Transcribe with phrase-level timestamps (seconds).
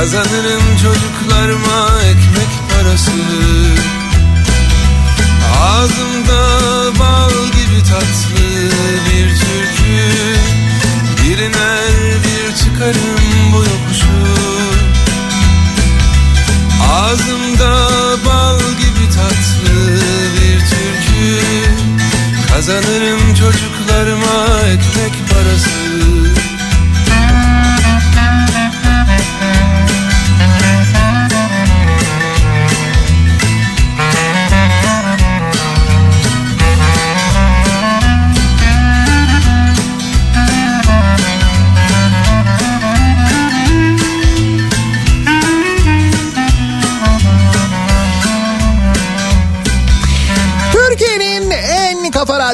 [0.00, 3.10] Kazanırım çocuklarıma ekmek parası.
[5.62, 6.42] Ağzımda
[6.98, 8.70] bal gibi tatlı
[9.06, 10.12] bir türkü.
[11.22, 11.92] Biriner
[12.24, 14.06] bir çıkarım bu yokuşu.
[16.92, 17.86] Ağzımda
[18.26, 20.00] bal gibi tatlı
[20.34, 21.40] bir türkü.
[22.52, 25.89] Kazanırım çocuklarıma ekmek parası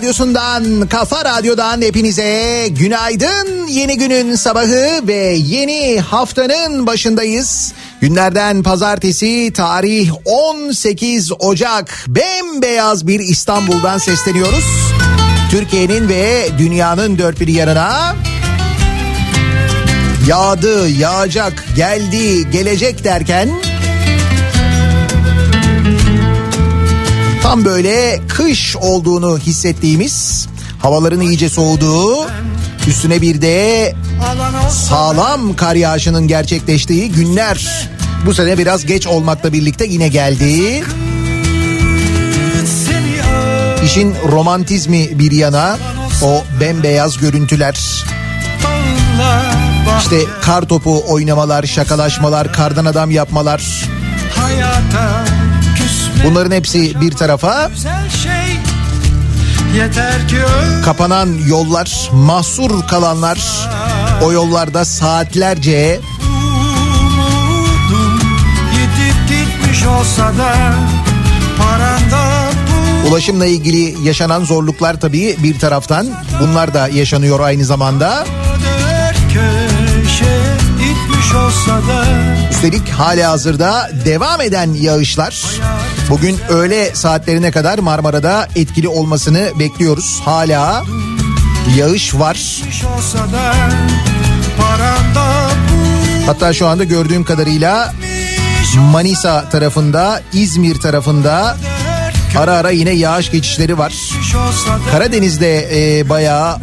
[0.07, 3.67] radyosundan, Kafa Radyo'dan hepinize günaydın.
[3.67, 7.73] Yeni günün sabahı ve yeni haftanın başındayız.
[8.01, 12.05] Günlerden pazartesi tarih 18 Ocak.
[12.09, 14.65] Bembeyaz bir İstanbul'dan sesleniyoruz.
[15.51, 18.17] Türkiye'nin ve dünyanın dört bir yanına
[20.29, 23.49] yağdı, yağacak, geldi, gelecek derken
[27.47, 30.49] tam böyle kış olduğunu hissettiğimiz
[30.83, 32.27] havaların iyice soğuduğu
[32.87, 33.95] üstüne bir de
[34.71, 37.89] sağlam kar yağışının gerçekleştiği günler
[38.27, 40.85] bu sene biraz geç olmakla birlikte yine geldi.
[43.85, 45.79] İşin romantizmi bir yana
[46.23, 48.05] o bembeyaz görüntüler
[49.99, 53.89] işte kar topu oynamalar, şakalaşmalar, kardan adam yapmalar.
[54.37, 55.36] Hayata
[56.25, 57.71] Bunların hepsi bir tarafa.
[60.85, 63.69] Kapanan yollar, mahsur kalanlar
[64.23, 66.01] o yollarda saatlerce
[73.09, 76.07] ulaşımla ilgili yaşanan zorluklar tabii bir taraftan.
[76.41, 78.27] Bunlar da yaşanıyor aynı zamanda.
[82.51, 85.45] Üstelik hala hazırda devam eden yağışlar
[86.11, 90.21] bugün öğle saatlerine kadar Marmara'da etkili olmasını bekliyoruz.
[90.25, 90.85] Hala
[91.77, 92.63] yağış var.
[96.27, 97.95] Hatta şu anda gördüğüm kadarıyla
[98.77, 101.57] Manisa tarafında, İzmir tarafında
[102.39, 103.95] ara ara yine yağış geçişleri var.
[104.91, 106.59] Karadeniz'de e, bayağı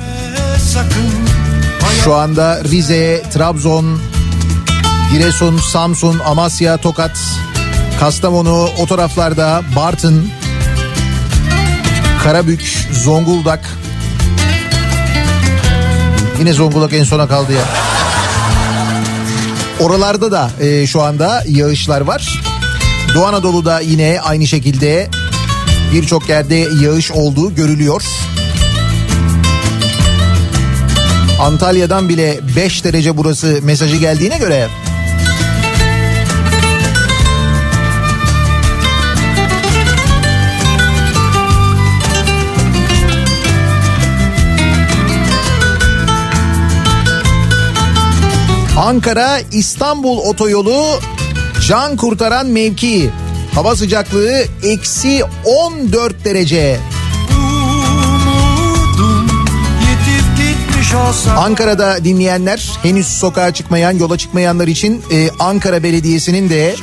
[2.04, 4.00] şu anda Rize, Trabzon,
[5.12, 7.18] Giresun, Samsun, Amasya, Tokat,
[8.00, 10.30] Kastamonu o taraflarda Bartın
[12.24, 13.70] Karabük, Zonguldak.
[16.40, 17.66] Yine Zonguldak en sona kaldı ya.
[19.80, 22.42] Oralarda da e, şu anda yağışlar var.
[23.16, 25.10] Doğu Anadolu'da yine aynı şekilde
[25.94, 28.04] birçok yerde yağış olduğu görülüyor.
[31.40, 34.68] Antalya'dan bile 5 derece burası mesajı geldiğine göre
[48.84, 50.86] Ankara İstanbul otoyolu
[51.68, 53.10] can kurtaran mevki.
[53.56, 56.80] Hava sıcaklığı eksi 14 derece.
[61.38, 66.76] Ankara'da dinleyenler henüz sokağa çıkmayan yola çıkmayanlar için e, Ankara Belediyesi'nin de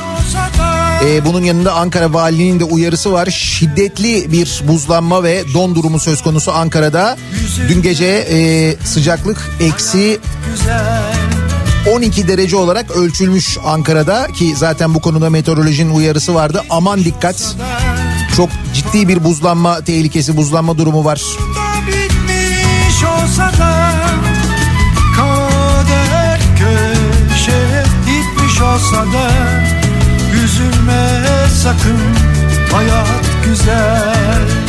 [1.04, 3.26] e, bunun yanında Ankara Valiliğinin de uyarısı var.
[3.26, 7.16] Şiddetli bir buzlanma ve don durumu söz konusu Ankara'da.
[7.68, 10.20] Dün gece e, sıcaklık eksi
[11.86, 16.62] 12 derece olarak ölçülmüş Ankara'da ki zaten bu konuda meteorolojinin uyarısı vardı.
[16.70, 17.56] Aman dikkat.
[18.36, 21.22] Çok ciddi bir buzlanma tehlikesi, buzlanma durumu var.
[31.62, 31.98] Sakın
[32.72, 34.59] hayat güzel.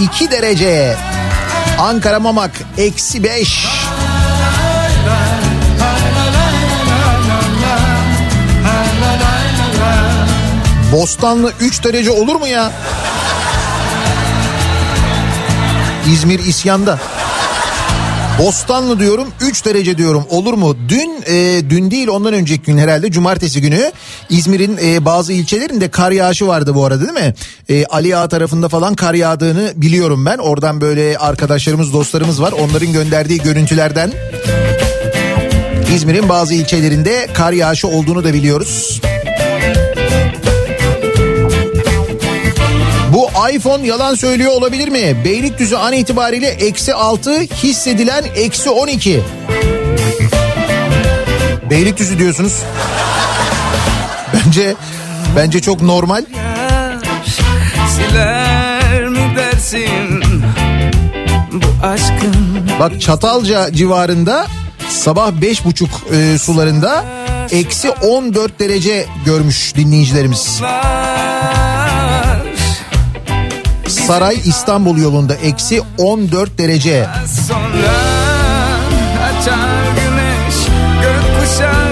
[0.00, 0.96] 2 derece.
[1.78, 3.66] Ankara Mamak eksi 5.
[10.92, 12.72] Bostanlı 3 derece olur mu ya?
[16.12, 16.98] İzmir isyanda.
[18.38, 20.76] Bostanlı diyorum 3 derece diyorum olur mu?
[20.88, 23.92] Dün e, dün değil ondan önceki gün herhalde cumartesi günü
[24.28, 27.34] İzmir'in e, bazı ilçelerinde kar yağışı vardı bu arada değil mi?
[27.68, 30.38] E, Ali Ağa tarafında falan kar yağdığını biliyorum ben.
[30.38, 34.12] Oradan böyle arkadaşlarımız dostlarımız var onların gönderdiği görüntülerden.
[35.94, 39.00] İzmir'in bazı ilçelerinde kar yağışı olduğunu da biliyoruz.
[43.12, 45.16] Bu iPhone yalan söylüyor olabilir mi?
[45.24, 49.22] Beylikdüzü an itibariyle eksi 6 hissedilen eksi 12.
[51.70, 52.62] Beylikdüzü diyorsunuz.
[54.50, 54.74] Bence
[55.36, 56.24] bence çok normal.
[57.88, 60.22] Siler mi dersin
[61.52, 62.70] bu aşkın?
[62.80, 64.46] Bak Çatalca civarında
[64.88, 67.04] sabah beş buçuk e, sularında
[67.50, 70.60] eksi 14 derece görmüş dinleyicilerimiz.
[73.88, 77.06] Saray İstanbul yolunda eksi 14 derece.
[77.48, 77.94] Sonra
[79.28, 80.56] açar güneş
[81.02, 81.89] gökkuşağı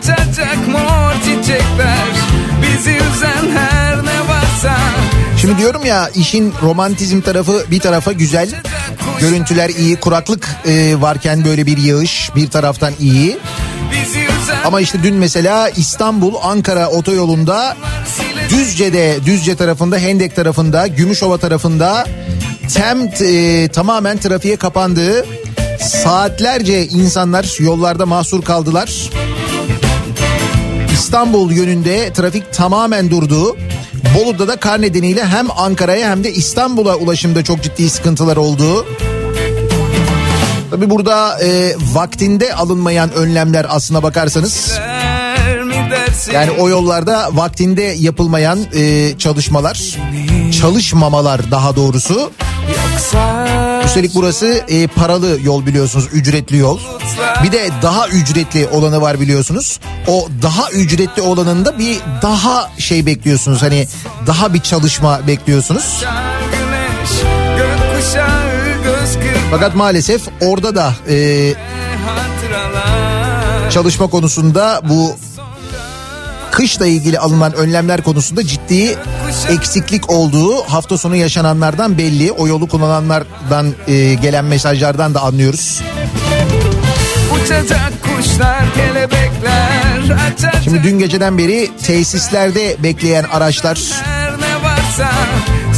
[0.00, 2.08] açacak mor çiçekler
[2.62, 4.76] bizi üzen her ne varsa
[5.40, 8.62] Şimdi diyorum ya işin romantizm tarafı bir tarafa güzel.
[9.20, 13.38] Görüntüler iyi, kuraklık e, varken böyle bir yağış bir taraftan iyi.
[14.64, 17.76] Ama işte dün mesela İstanbul Ankara otoyolunda
[18.48, 22.06] Düzce'de Düzce tarafında Hendek tarafında Gümüşova tarafında
[22.74, 25.26] tem e, tamamen trafiğe kapandığı
[25.80, 29.10] saatlerce insanlar yollarda mahsur kaldılar.
[31.10, 33.56] İstanbul yönünde trafik tamamen durdu.
[34.14, 38.86] Bolu'da da kar nedeniyle hem Ankara'ya hem de İstanbul'a ulaşımda çok ciddi sıkıntılar oldu.
[40.70, 44.78] Tabi burada e, vaktinde alınmayan önlemler aslına bakarsanız
[46.32, 49.96] yani o yollarda vaktinde yapılmayan e, çalışmalar,
[50.60, 52.32] çalışmamalar daha doğrusu.
[53.84, 56.78] Üstelik burası e, paralı yol biliyorsunuz, ücretli yol.
[57.44, 59.80] Bir de daha ücretli olanı var biliyorsunuz.
[60.06, 63.62] O daha ücretli olanında bir daha şey bekliyorsunuz.
[63.62, 63.88] Hani
[64.26, 66.04] daha bir çalışma bekliyorsunuz.
[69.50, 71.54] Fakat maalesef orada da e,
[73.70, 75.16] çalışma konusunda bu
[76.50, 78.98] kışla ilgili alınan önlemler konusunda ciddi
[79.48, 82.32] eksiklik olduğu hafta sonu yaşananlardan belli.
[82.32, 85.82] O yolu kullananlardan e, gelen mesajlardan da anlıyoruz.
[87.34, 93.78] Uçacak kuşlar, kelebekler açacak Şimdi dün geceden beri tesislerde bekleyen araçlar
[94.40, 95.10] ne varsa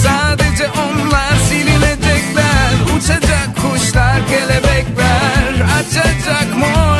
[0.02, 6.91] Sadece onlar silinecekler Uçacak kuşlar, kelebekler Açacak mor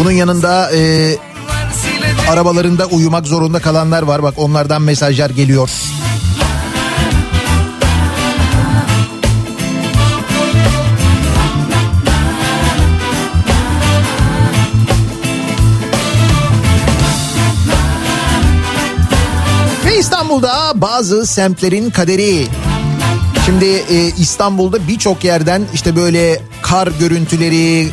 [0.00, 1.16] bunun yanında e,
[2.30, 4.22] arabalarında uyumak zorunda kalanlar var.
[4.22, 5.70] Bak onlardan mesajlar geliyor.
[19.84, 22.46] Ve İstanbul'da bazı semtlerin kaderi.
[23.46, 27.88] Şimdi e, İstanbul'da birçok yerden işte böyle kar görüntüleri,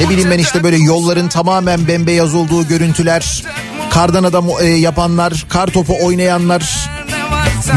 [0.00, 3.44] ne bileyim ben işte böyle yolların tamamen bembeyaz olduğu görüntüler,
[3.90, 6.90] kardan adam e, yapanlar, kar topu oynayanlar,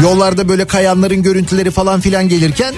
[0.02, 2.74] yollarda böyle kayanların görüntüleri falan filan gelirken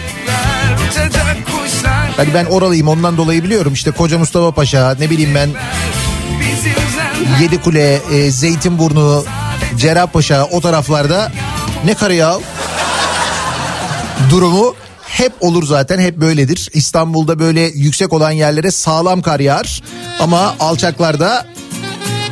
[2.16, 5.50] hani ben oralıyım ondan dolayı biliyorum işte Koca Mustafa Paşa ne bileyim ben
[7.40, 9.24] Yedikule, e, Zeytinburnu,
[9.76, 11.32] Cerrahpaşa o taraflarda
[11.84, 12.34] ne karı ya?
[14.30, 14.74] Durumu
[15.14, 16.70] hep olur zaten hep böyledir.
[16.72, 19.82] İstanbul'da böyle yüksek olan yerlere sağlam kar yağar
[20.20, 21.46] ama alçaklarda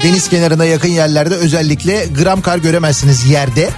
[0.02, 3.70] deniz kenarına yakın yerlerde özellikle gram kar göremezsiniz yerde.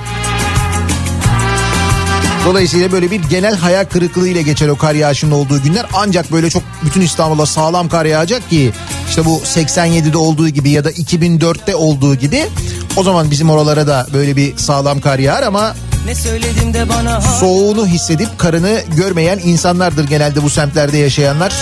[2.46, 5.86] Dolayısıyla böyle bir genel hayal kırıklığı ile geçer o kar yağışının olduğu günler.
[5.94, 8.72] Ancak böyle çok bütün İstanbul'a sağlam kar yağacak ki
[9.08, 12.46] işte bu 87'de olduğu gibi ya da 2004'te olduğu gibi
[12.96, 15.74] o zaman bizim oralara da böyle bir sağlam kar yağar ama
[17.40, 21.52] Soğuğunu hissedip karını görmeyen insanlardır genelde bu semtlerde yaşayanlar.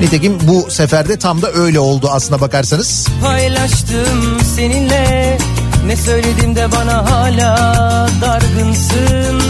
[0.00, 3.08] Nitekim bu seferde tam da öyle oldu aslına bakarsanız.
[3.22, 5.38] paylaştım seninle
[5.86, 9.42] Ne söyledim de bana hala dargınsın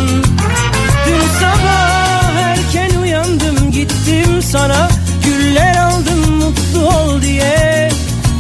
[1.07, 4.88] Dün sabah erken uyandım gittim sana
[5.25, 7.90] Güller aldım mutlu ol diye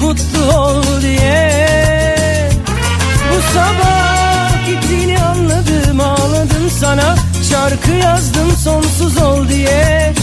[0.02, 2.50] Mutlu ol diye
[3.32, 3.85] Bu sabah
[6.80, 7.16] sana
[7.50, 10.14] Şarkı yazdım sonsuz ol diye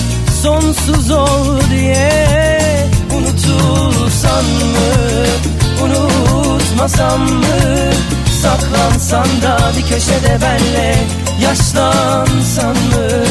[0.42, 2.12] Sonsuz ol diye.
[3.16, 5.26] Unutulsan mı
[5.84, 7.92] Unutmasam mı?
[8.42, 10.96] Saklansan da bir köşede benle
[11.42, 13.24] Yaşlansan mı?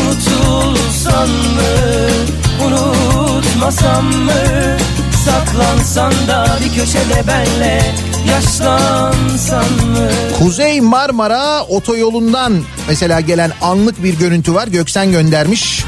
[0.00, 1.62] Unutulsan mı
[2.66, 4.32] Unutmasam mı
[5.24, 7.94] Saklansan da bir köşede benle
[8.28, 14.66] Yaşlansan mı Kuzey Marmara otoyolundan mesela gelen anlık bir görüntü var.
[14.66, 15.84] Göksen göndermiş.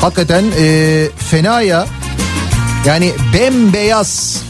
[0.00, 1.86] Hakikaten e, fena ya.
[2.86, 4.42] Yani bembeyaz.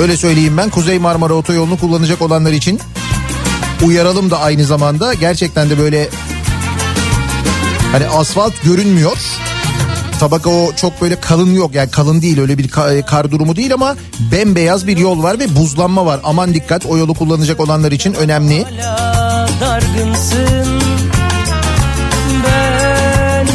[0.00, 2.80] Öyle söyleyeyim ben Kuzey Marmara otoyolunu kullanacak olanlar için.
[3.84, 5.14] Uyaralım da aynı zamanda.
[5.14, 6.08] Gerçekten de böyle
[7.92, 9.16] hani asfalt görünmüyor.
[10.20, 13.74] Tabaka o çok böyle kalın yok yani kalın değil öyle bir ka- kar durumu değil
[13.74, 13.96] ama
[14.32, 16.20] bembeyaz bir yol var ve buzlanma var.
[16.24, 18.64] Aman dikkat o yolu kullanacak olanlar için önemli.
[18.64, 20.80] hala dargınsın
[22.46, 23.46] Ben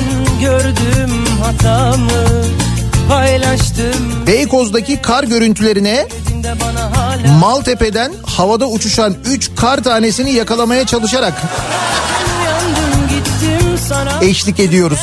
[0.42, 2.42] gördüm hatamı
[3.10, 6.08] Paylaştım Beykoz'daki kar görüntülerine
[7.40, 11.34] Maltepe'den havada uçuşan 3 kar tanesini yakalamaya çalışarak
[14.22, 15.00] eşlik ediyoruz.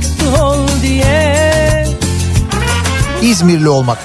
[0.00, 1.86] Mutlu ol diye.
[3.22, 3.98] İzmirli olmak.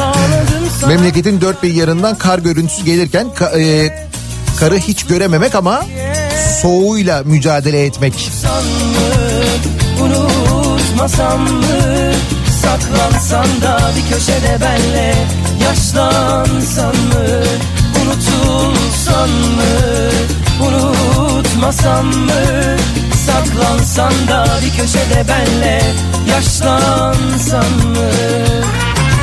[0.00, 0.88] Ağladım sana.
[0.90, 3.94] Memleketin dört bir yanından kar görüntüsü gelirken ka- e,
[4.60, 5.82] karı hiç görememek ama
[6.62, 8.30] soğuğuyla mücadele etmek.
[10.00, 12.12] Unutmasam mı?
[12.62, 15.14] Saklansan da bir köşede benle
[15.64, 17.42] Yaşlansan mı,
[18.02, 20.10] unutulsan mı?
[20.66, 22.32] Unutmasam mı
[23.26, 25.82] Saklansan da bir köşede benle
[26.30, 28.10] Yaşlansan mı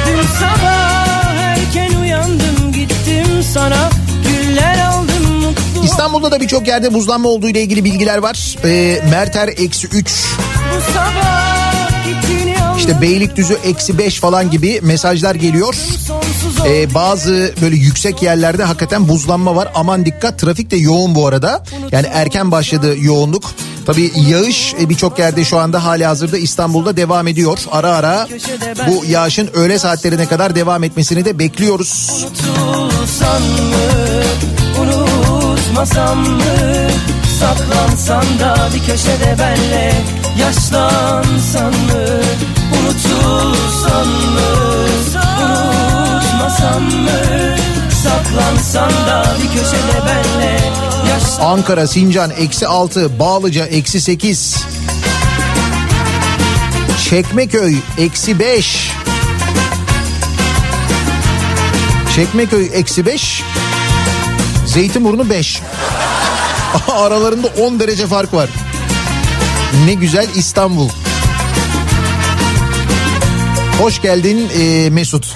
[0.07, 3.89] Dün sabah erken uyandım gittim sana
[4.23, 8.55] Güller aldım mutlu İstanbul'da da birçok yerde buzlanma olduğu ile ilgili bilgiler var.
[8.65, 10.25] E, Merter eksi 3,
[10.75, 11.49] Bu sabah
[12.89, 15.75] işte Beylikdüzü eksi 5 falan gibi mesajlar geliyor.
[16.65, 19.71] Ee, bazı böyle yüksek yerlerde hakikaten buzlanma var.
[19.75, 21.63] Aman dikkat trafik de yoğun bu arada.
[21.91, 23.43] Yani erken başladı yoğunluk.
[23.85, 27.59] Tabii yağış e, birçok yerde şu anda hali hazırda İstanbul'da devam ediyor.
[27.71, 28.27] Ara ara
[28.87, 32.09] bu yağışın öğle saatlerine kadar devam etmesini de bekliyoruz.
[32.11, 34.21] Unutulsan mı,
[34.81, 36.89] unutmasam mı
[37.39, 39.93] Saklansan da bir köşede benle
[40.39, 42.21] Yaşlansan mı
[42.79, 44.49] Unutulsan mı
[46.15, 47.55] Unutmasan mı
[48.03, 50.59] Saklansan da bir köşede benle
[51.41, 54.55] Ankara, Sincan eksi 6, Bağlıca eksi 8.
[57.09, 58.91] Çekmeköy eksi 5.
[62.15, 63.43] Çekmeköy eksi 5.
[64.65, 65.61] Zeytinburnu 5.
[66.91, 68.49] Aralarında 10 derece fark var.
[69.85, 70.89] Ne güzel İstanbul.
[73.79, 75.35] Hoş geldin e, Mesut.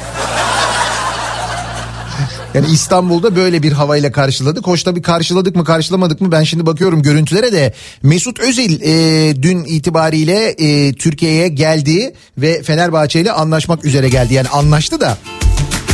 [2.54, 4.68] Yani İstanbul'da böyle bir havayla karşıladık.
[4.68, 7.74] Hoş tabii karşıladık mı karşılamadık mı ben şimdi bakıyorum görüntülere de.
[8.04, 14.34] Mesut Özil e, dün itibariyle e, Türkiye'ye geldi ve Fenerbahçe ile anlaşmak üzere geldi.
[14.34, 15.18] Yani anlaştı da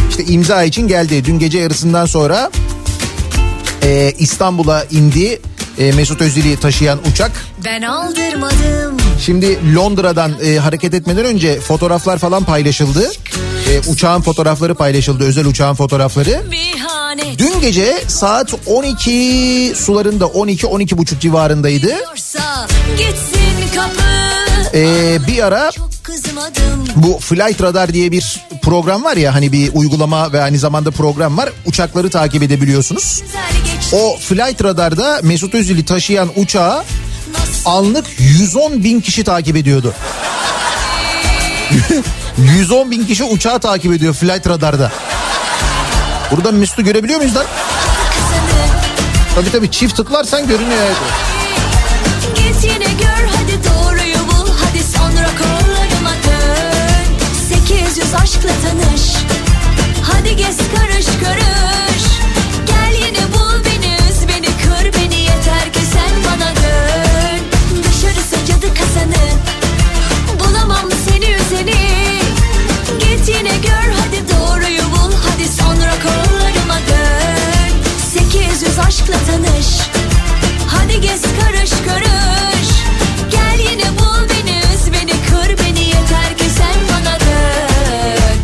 [0.09, 1.25] işte imza için geldi.
[1.25, 2.51] Dün gece yarısından sonra
[3.83, 5.39] e, İstanbul'a indi
[5.77, 7.31] e, Mesut Özil'i taşıyan uçak.
[7.65, 13.11] Ben aldırmadım Şimdi Londra'dan e, hareket etmeden önce fotoğraflar falan paylaşıldı.
[13.69, 16.43] E, uçağın fotoğrafları paylaşıldı, özel uçağın fotoğrafları.
[17.37, 21.87] Dün gece saat 12 sularında 12-12 buçuk civarındaydı.
[24.73, 25.71] Ee, bir ara
[26.95, 31.37] bu Flight Radar diye bir program var ya hani bir uygulama ve aynı zamanda program
[31.37, 31.49] var.
[31.65, 33.23] Uçakları takip edebiliyorsunuz.
[33.93, 36.83] O Flight Radar'da Mesut Özil'i taşıyan uçağı
[37.65, 39.93] anlık 110 bin kişi takip ediyordu.
[42.37, 44.91] 110 bin kişi uçağı takip ediyor Flight Radar'da.
[46.31, 47.45] Buradan Mesut'u görebiliyor muyuz lan?
[49.35, 50.81] Tabii tabii çift tıklarsan görünüyor.
[50.85, 50.97] evet.
[52.35, 57.15] Git yine gör hadi doğruyu bul Hadi sonra kollarıma dön
[57.49, 59.01] 800 aşkla tanış
[60.03, 61.78] Hadi gez karış karış
[78.87, 79.67] aşkla tanış
[80.67, 82.69] Hadi gez karış karış
[83.31, 88.39] Gel yine bul beni üz beni kır beni Yeter ki sen bana dön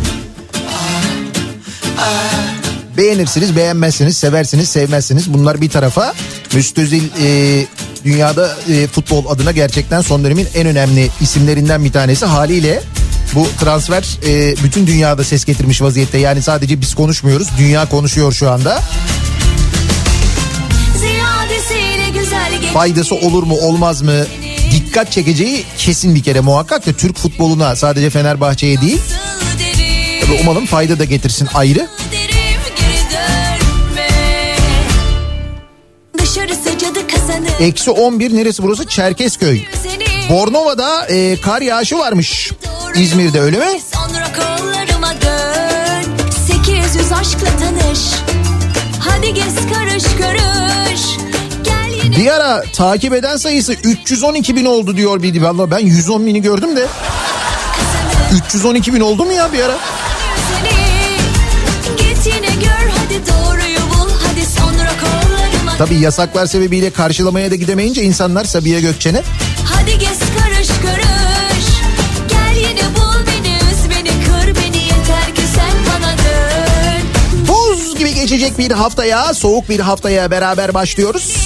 [2.98, 5.34] Beğenirsiniz, beğenmezsiniz, seversiniz, sevmezsiniz.
[5.34, 6.14] Bunlar bir tarafa.
[6.54, 7.66] Mesut Özil e,
[8.06, 12.26] dünyada e, futbol adına gerçekten son dönemin en önemli isimlerinden bir tanesi.
[12.26, 12.82] Haliyle
[13.36, 16.18] bu transfer e, bütün dünyada ses getirmiş vaziyette.
[16.18, 18.82] Yani sadece biz konuşmuyoruz, dünya konuşuyor şu anda.
[22.74, 24.26] Faydası olur mu, olmaz mı?
[24.72, 29.02] Dikkat çekeceği kesin bir kere muhakkak da Türk futboluna sadece Fenerbahçe'ye değil.
[30.22, 31.88] Tabii umalım fayda da getirsin ayrı.
[37.60, 38.88] Eksi 11 neresi burası?
[38.88, 39.62] Çerkezköy.
[40.30, 42.52] Bornova'da e, kar yağışı varmış.
[42.96, 43.80] İzmir'de öyle mi?
[43.94, 46.12] Sonra kollarıma dön
[46.48, 48.00] 800 aşkla tanış
[49.00, 50.85] Hadi gez karış yine
[52.18, 55.44] Bir ara takip eden sayısı 312 bin oldu diyor biri.
[55.44, 56.88] Valla ben 110 bini gördüm de.
[58.48, 59.78] 312 bin oldu mu ya bir ara?
[65.78, 69.22] Tabii yasaklar sebebiyle karşılamaya da gidemeyince insanlar Sabiha Gökçen'e.
[69.66, 71.66] Hadi gez karış karış
[72.30, 77.08] Gel yine bul beni üz beni kır beni Yeter ki sen bana dön
[77.48, 81.45] Buz gibi geçecek bir haftaya, soğuk bir haftaya beraber başlıyoruz.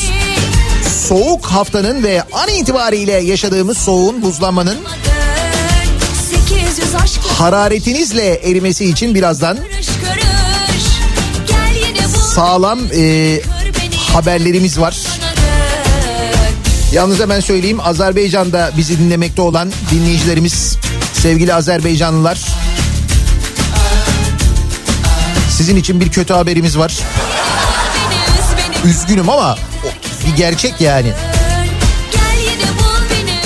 [1.10, 6.10] Soğuk haftanın ve an itibariyle yaşadığımız soğuğun, buzlanmanın dön
[6.48, 9.58] 800 aşkla hararetinizle erimesi için birazdan
[12.36, 13.39] sağlam e,
[13.98, 14.98] haberlerimiz var.
[16.91, 20.78] Yalnız hemen söyleyeyim Azerbaycan'da bizi dinlemekte olan dinleyicilerimiz
[21.13, 22.39] sevgili Azerbaycanlılar
[25.58, 27.00] sizin için bir kötü haberimiz var.
[28.86, 29.58] Üzgünüm ama
[30.32, 31.13] bir gerçek yani.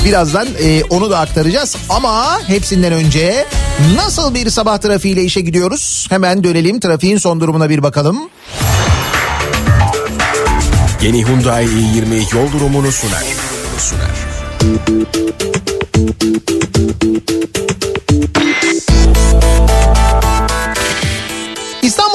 [0.05, 3.45] Birazdan e, onu da aktaracağız ama hepsinden önce
[3.95, 6.07] nasıl bir sabah trafiğiyle işe gidiyoruz?
[6.09, 8.29] Hemen dönelim trafiğin son durumuna bir bakalım.
[11.01, 13.23] Yeni Hyundai i20 yol durumunu sunar.
[13.77, 14.33] sunar.
[14.63, 15.05] İstanbul
[18.25, 18.62] İstanbul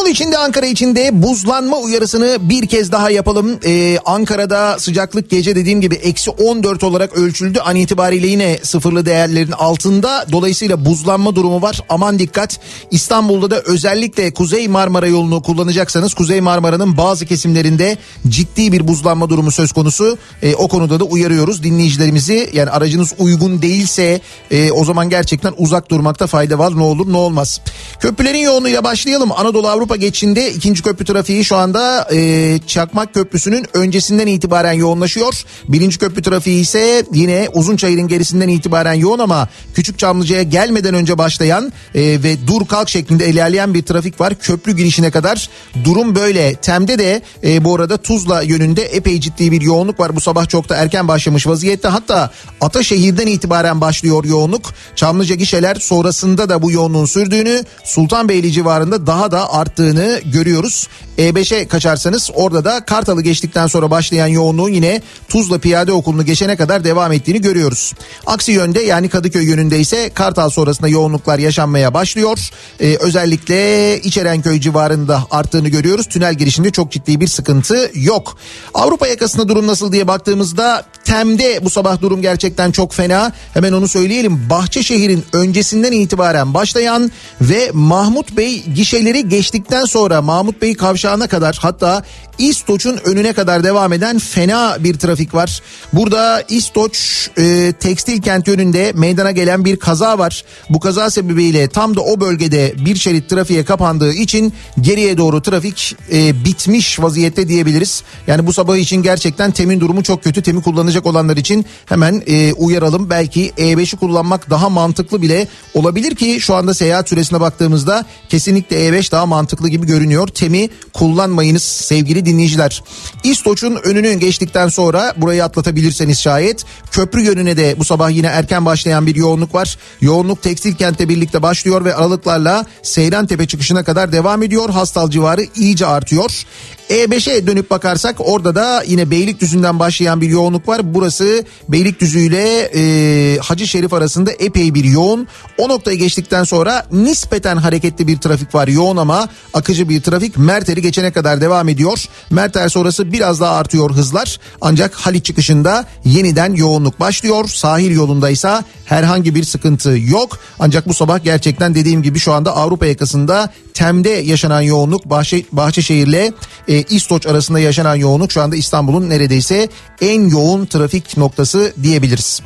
[0.08, 3.58] içinde Ankara içinde buzlanma uyarısını bir kez daha yapalım.
[3.64, 7.60] Ee, Ankara'da sıcaklık gece dediğim gibi eksi 14 olarak ölçüldü.
[7.60, 10.26] An itibariyle yine sıfırlı değerlerin altında.
[10.32, 11.80] Dolayısıyla buzlanma durumu var.
[11.88, 12.60] Aman dikkat.
[12.90, 17.96] İstanbul'da da özellikle Kuzey Marmara yolunu kullanacaksanız Kuzey Marmara'nın bazı kesimlerinde
[18.28, 20.18] ciddi bir buzlanma durumu söz konusu.
[20.42, 22.50] Ee, o konuda da uyarıyoruz dinleyicilerimizi.
[22.52, 26.78] Yani aracınız uygun değilse e, o zaman gerçekten uzak durmakta fayda var.
[26.78, 27.60] Ne olur ne olmaz.
[28.00, 29.32] Köprülerin yoğunluğuyla başlayalım.
[29.32, 35.44] Anadolu Avrupa geçişinde ikinci köprü trafiği şu anda e, Çakmak Köprüsü'nün öncesinden itibaren yoğunlaşıyor.
[35.68, 41.72] Birinci köprü trafiği ise yine Uzunçayır'ın gerisinden itibaren yoğun ama Küçük Çamlıca'ya gelmeden önce başlayan
[41.94, 44.34] e, ve dur kalk şeklinde ilerleyen bir trafik var.
[44.34, 45.48] Köprü girişine kadar
[45.84, 46.54] durum böyle.
[46.54, 50.16] Tem'de de e, bu arada Tuzla yönünde epey ciddi bir yoğunluk var.
[50.16, 51.88] Bu sabah çok da erken başlamış vaziyette.
[51.88, 52.30] Hatta
[52.60, 54.62] Ataşehir'den itibaren başlıyor yoğunluk.
[54.96, 59.52] Çamlıca gişeler sonrasında da bu yoğunluğun sürdüğünü, Sultanbeyli civarında daha da
[59.88, 60.88] arttığını görüyoruz.
[61.18, 66.84] E5'e kaçarsanız orada da Kartal'ı geçtikten sonra başlayan yoğunluğun yine Tuzla Piyade Okulu'nu geçene kadar
[66.84, 67.94] devam ettiğini görüyoruz.
[68.26, 72.38] Aksi yönde yani Kadıköy yönünde ise Kartal sonrasında yoğunluklar yaşanmaya başlıyor.
[72.80, 76.06] Ee, özellikle İçerenköy civarında arttığını görüyoruz.
[76.06, 78.36] Tünel girişinde çok ciddi bir sıkıntı yok.
[78.74, 83.32] Avrupa yakasında durum nasıl diye baktığımızda Tem'de bu sabah durum gerçekten çok fena.
[83.54, 84.46] Hemen onu söyleyelim.
[84.50, 92.02] Bahçeşehir'in öncesinden itibaren başlayan ve Mahmut Bey gişeleri geçtikten sonra Mahmut Bey kavşağına kadar hatta
[92.38, 95.60] İstoç'un önüne kadar devam eden fena bir trafik var.
[95.92, 100.44] Burada İstoç e, tekstil kent yönünde meydana gelen bir kaza var.
[100.70, 105.96] Bu kaza sebebiyle tam da o bölgede bir şerit trafiğe kapandığı için geriye doğru trafik
[106.12, 108.02] e, bitmiş vaziyette diyebiliriz.
[108.26, 110.42] Yani bu sabah için gerçekten temin durumu çok kötü.
[110.42, 113.10] Temi kullanacak olanlar için hemen e, uyaralım.
[113.10, 119.12] Belki E5'i kullanmak daha mantıklı bile olabilir ki şu anda seyahat süresine baktığımızda kesinlikle E5
[119.12, 120.28] daha mantıklı gibi görünüyor.
[120.28, 122.82] Temi kullanmayınız sevgili dinleyiciler.
[123.24, 129.06] İstoç'un önünü geçtikten sonra burayı atlatabilirseniz şayet köprü yönüne de bu sabah yine erken başlayan
[129.06, 129.78] bir yoğunluk var.
[130.00, 134.70] Yoğunluk tekstil kentle birlikte başlıyor ve aralıklarla Seyran Tepe çıkışına kadar devam ediyor.
[134.70, 136.44] Hastal civarı iyice artıyor.
[136.90, 140.87] E5'e dönüp bakarsak orada da yine Beylikdüzü'nden başlayan bir yoğunluk var.
[140.94, 145.28] Burası Beylikdüzü ile e, Hacı Şerif arasında epey bir yoğun.
[145.58, 148.68] O noktayı geçtikten sonra nispeten hareketli bir trafik var.
[148.68, 152.04] Yoğun ama akıcı bir trafik Merter'i geçene kadar devam ediyor.
[152.30, 154.40] Merter sonrası biraz daha artıyor hızlar.
[154.60, 157.48] Ancak Haliç çıkışında yeniden yoğunluk başlıyor.
[157.48, 160.38] Sahil yolundaysa herhangi bir sıkıntı yok.
[160.58, 166.32] Ancak bu sabah gerçekten dediğim gibi şu anda Avrupa yakasında Tem'de yaşanan yoğunluk Bahçe, Bahçeşehir'le
[166.68, 169.68] e, İstoç arasında yaşanan yoğunluk şu anda İstanbul'un neredeyse
[170.00, 172.42] en yoğun trafik noktası diyebiliriz.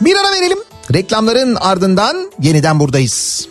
[0.00, 0.58] Bir ara verelim.
[0.94, 3.48] Reklamların ardından yeniden buradayız.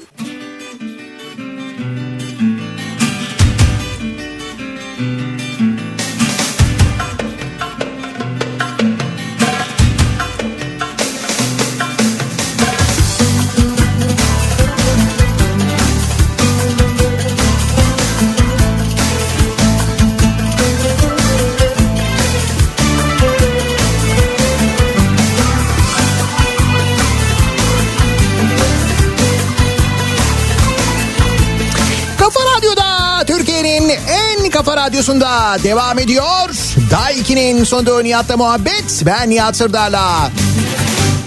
[34.86, 36.50] Radyosunda devam ediyor.
[36.92, 39.04] Daiki'nin sonunda Nihat'la muhabbet.
[39.06, 40.32] Ben Nihat Sırdar'la.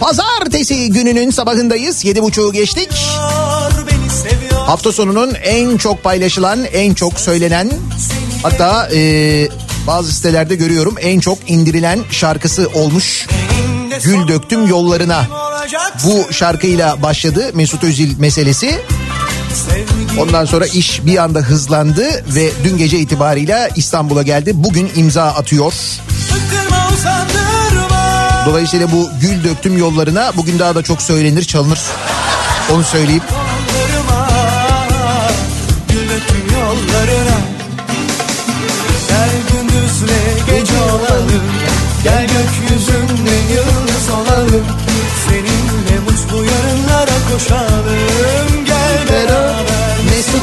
[0.01, 2.05] Pazartesi gününün sabahındayız.
[2.05, 2.88] Yedi buçuğu geçtik.
[4.66, 7.71] Hafta sonunun en çok paylaşılan, en çok söylenen
[8.42, 9.49] hatta e,
[9.87, 13.27] bazı sitelerde görüyorum en çok indirilen şarkısı olmuş.
[14.05, 15.27] Gül döktüm yollarına.
[16.05, 18.81] Bu şarkıyla başladı Mesut Özil meselesi.
[20.18, 24.53] Ondan sonra iş bir anda hızlandı ve dün gece itibarıyla İstanbul'a geldi.
[24.55, 25.73] Bugün imza atıyor.
[28.47, 31.81] Dolayısıyla bu gül döktüm yollarına bugün daha da çok söylenir çalınır.
[32.73, 33.23] Onu söyleyeyim.
[39.09, 41.44] Gel gündüzle gece olalım
[42.05, 44.66] Gel gökyüzünde yıldız olalım
[45.29, 49.47] Seninle mutlu yarınlara koşalım Gel beraber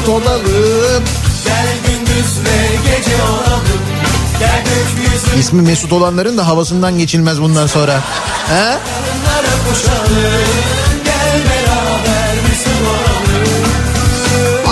[0.08, 1.04] olalım.
[1.44, 3.80] Gel gündüzle gece olalım
[4.38, 8.00] Gel gökyüzünde İsmi Mesut olanların da havasından geçilmez bundan sonra.
[8.48, 8.78] He?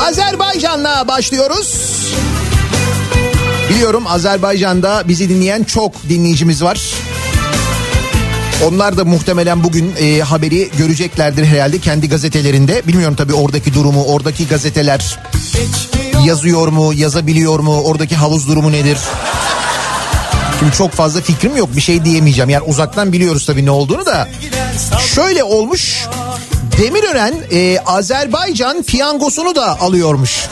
[0.08, 1.94] Azerbaycan'la başlıyoruz.
[3.70, 6.80] Biliyorum Azerbaycan'da bizi dinleyen çok dinleyicimiz var.
[8.62, 12.86] Onlar da muhtemelen bugün e, haberi göreceklerdir herhalde kendi gazetelerinde.
[12.86, 15.18] Bilmiyorum tabii oradaki durumu, oradaki gazeteler
[16.24, 18.98] Yazıyor mu, yazabiliyor mu, oradaki havuz durumu nedir?
[20.58, 22.50] Şimdi çok fazla fikrim yok bir şey diyemeyeceğim.
[22.50, 24.28] Yani uzaktan biliyoruz tabii ne olduğunu da.
[25.14, 26.06] Şöyle olmuş.
[26.78, 30.46] Demirören e, Azerbaycan piyangosunu da alıyormuş.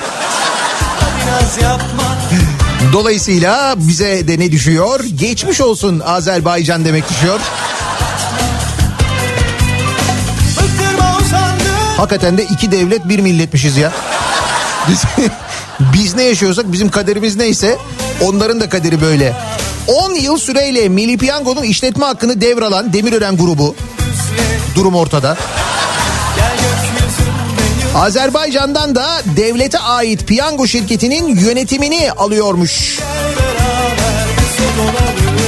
[2.93, 5.05] Dolayısıyla bize de ne düşüyor?
[5.05, 7.41] Geçmiş olsun Azerbaycan demek düşüyor.
[12.03, 13.93] Hakikaten de iki devlet bir milletmişiz ya.
[14.89, 15.03] Biz,
[15.95, 17.79] biz ne yaşıyorsak bizim kaderimiz neyse
[18.23, 19.37] onların da kaderi böyle.
[19.87, 23.75] 10 yıl süreyle Milli Piyango'nun işletme hakkını devralan Demirören grubu.
[24.75, 25.37] Durum ortada.
[27.95, 32.99] Azerbaycan'dan da devlete ait piyango şirketinin yönetimini alıyormuş.
[32.99, 35.42] beraber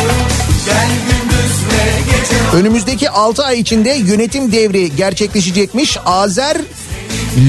[2.55, 5.99] Önümüzdeki 6 ay içinde yönetim devri gerçekleşecekmiş.
[6.07, 6.57] Azer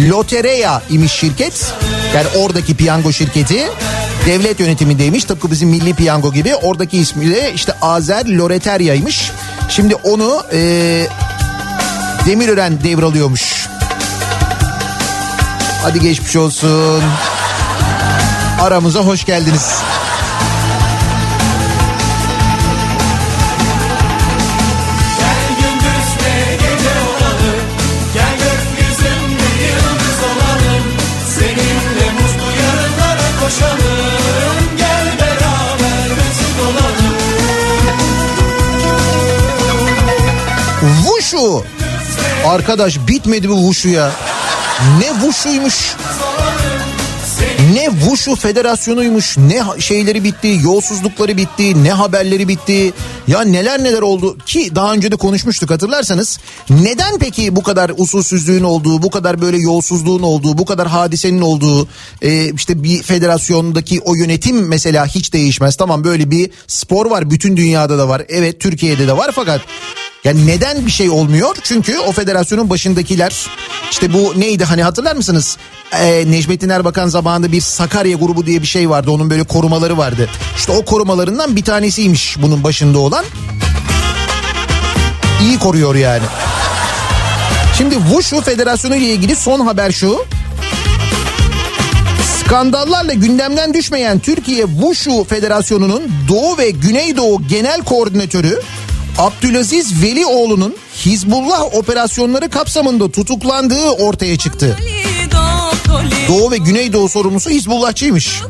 [0.09, 1.73] Lotereya imiş şirket.
[2.15, 3.67] Yani oradaki piyango şirketi
[4.25, 5.23] devlet yönetimindeymiş.
[5.23, 6.55] Tıpkı bizim milli piyango gibi.
[6.55, 9.31] Oradaki ismi de işte Azer Loreterya'ymış.
[9.69, 11.07] Şimdi onu e,
[12.25, 13.67] Demirören devralıyormuş.
[15.83, 17.03] Hadi geçmiş olsun.
[18.61, 19.75] Aramıza hoş geldiniz.
[42.55, 44.11] Arkadaş bitmedi bu Vuşu ya.
[44.99, 45.95] Ne Vuşu'ymuş.
[47.73, 49.37] Ne Vuşu federasyonuymuş.
[49.37, 50.59] Ne şeyleri bitti.
[50.63, 51.83] Yolsuzlukları bitti.
[51.83, 52.93] Ne haberleri bitti.
[53.27, 56.39] Ya neler neler oldu ki daha önce de konuşmuştuk hatırlarsanız.
[56.69, 61.87] Neden peki bu kadar usulsüzlüğün olduğu, bu kadar böyle yolsuzluğun olduğu, bu kadar hadisenin olduğu
[62.21, 65.75] e, işte bir federasyondaki o yönetim mesela hiç değişmez.
[65.75, 68.23] Tamam böyle bir spor var bütün dünyada da var.
[68.29, 69.61] Evet Türkiye'de de var fakat
[70.25, 71.55] yani neden bir şey olmuyor?
[71.63, 73.47] Çünkü o federasyonun başındakiler
[73.91, 75.57] işte bu neydi hani hatırlar mısınız?
[75.91, 79.11] Ee, Necmettin Erbakan zamanında bir Sakarya grubu diye bir şey vardı.
[79.11, 80.29] Onun böyle korumaları vardı.
[80.57, 83.25] İşte o korumalarından bir tanesiymiş bunun başında olan.
[85.41, 86.23] İyi koruyor yani.
[87.77, 90.25] Şimdi Wushu Federasyonu ile ilgili son haber şu.
[92.39, 98.61] Skandallarla gündemden düşmeyen Türkiye Wushu Federasyonu'nun Doğu ve Güneydoğu Genel Koordinatörü
[99.17, 100.75] Abdülaziz Velioğlu'nun
[101.05, 104.77] Hizbullah operasyonları kapsamında tutuklandığı ortaya çıktı.
[106.27, 108.41] Doğu ve Güneydoğu sorumlusu Hizbullahçıymış.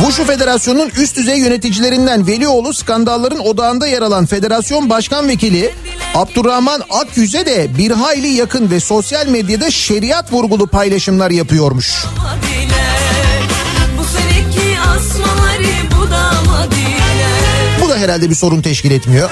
[0.00, 5.74] Wushu Federasyonu'nun üst düzey yöneticilerinden Velioğlu skandalların odağında yer alan federasyon başkan vekili
[6.14, 12.04] Abdurrahman Akyüz'e de bir hayli yakın ve sosyal medyada şeriat vurgulu paylaşımlar yapıyormuş.
[12.16, 12.71] Bu
[18.02, 19.30] herhalde bir sorun teşkil etmiyor.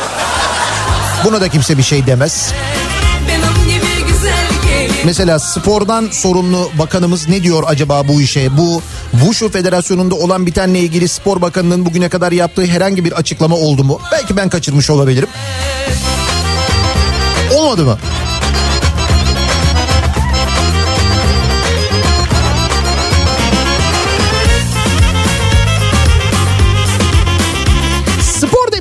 [1.24, 2.52] Buna da kimse bir şey demez.
[5.04, 8.56] Mesela spordan sorumlu bakanımız ne diyor acaba bu işe?
[8.56, 13.84] Bu Wushu Federasyonu'nda olan bitenle ilgili spor bakanının bugüne kadar yaptığı herhangi bir açıklama oldu
[13.84, 14.00] mu?
[14.12, 15.28] Belki ben kaçırmış olabilirim.
[17.54, 17.98] Olmadı mı?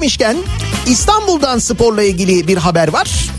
[0.09, 0.37] Demişken
[0.87, 3.29] İstanbul'dan sporla ilgili bir haber var.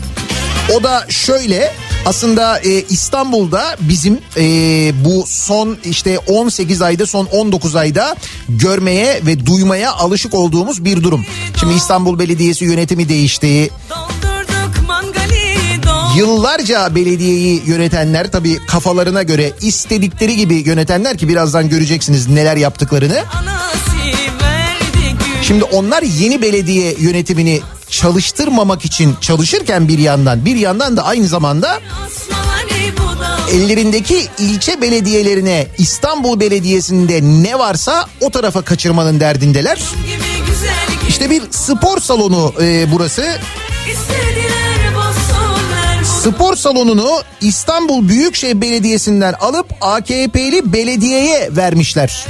[0.75, 1.73] O da şöyle
[2.05, 4.43] aslında e, İstanbul'da bizim e,
[5.05, 8.15] bu son işte 18 ayda son 19 ayda
[8.49, 11.25] görmeye ve duymaya alışık olduğumuz bir durum.
[11.59, 13.69] Şimdi İstanbul Belediyesi yönetimi değişti.
[16.17, 23.23] Yıllarca belediyeyi yönetenler tabii kafalarına göre istedikleri gibi yönetenler ki birazdan göreceksiniz neler yaptıklarını.
[23.33, 24.00] Anası
[25.51, 31.79] Şimdi onlar yeni belediye yönetimini çalıştırmamak için çalışırken bir yandan bir yandan da aynı zamanda
[33.51, 39.79] ellerindeki ilçe belediyelerine İstanbul Belediyesi'nde ne varsa o tarafa kaçırmanın derdindeler.
[41.09, 43.39] İşte bir spor salonu e, burası.
[46.23, 52.25] Spor salonunu İstanbul Büyükşehir Belediyesi'nden alıp AKP'li belediyeye vermişler.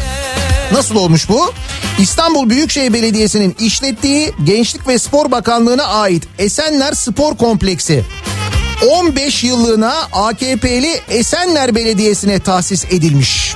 [0.72, 1.54] Nasıl olmuş bu?
[2.00, 8.04] İstanbul Büyükşehir Belediyesi'nin işlettiği Gençlik ve Spor Bakanlığı'na ait Esenler Spor Kompleksi
[8.92, 13.56] 15 yıllığına AKP'li Esenler Belediyesi'ne tahsis edilmiş.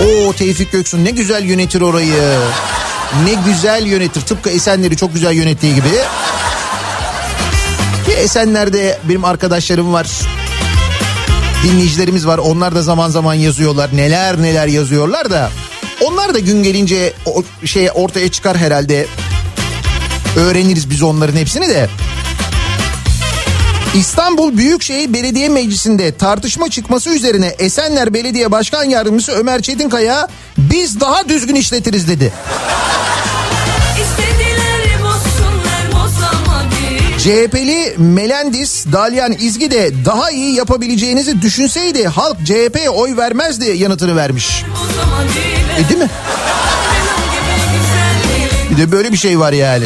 [0.00, 2.38] Oo Tevfik Göksun ne güzel yönetir orayı.
[3.24, 4.20] Ne güzel yönetir.
[4.20, 5.88] Tıpkı Esenler'i çok güzel yönettiği gibi.
[8.06, 10.06] Ki Esenler'de benim arkadaşlarım var.
[11.64, 12.38] dinleyicilerimiz var.
[12.38, 13.90] Onlar da zaman zaman yazıyorlar.
[13.96, 15.50] Neler neler yazıyorlar da.
[16.00, 19.06] Onlar da gün gelince o şey ortaya çıkar herhalde.
[20.36, 21.88] Öğreniriz biz onların hepsini de.
[23.94, 30.28] İstanbul Büyükşehir Belediye Meclisi'nde tartışma çıkması üzerine Esenler Belediye Başkan Yardımcısı Ömer Çetinkaya
[30.58, 32.32] biz daha düzgün işletiriz dedi.
[37.18, 44.64] CHP'li Melendis Dalyan İzgi de daha iyi yapabileceğinizi düşünseydi halk CHP'ye oy vermezdi yanıtını vermiş.
[44.70, 46.10] Bozamadı E değil mi?
[48.70, 49.84] Bir de böyle bir şey var yani.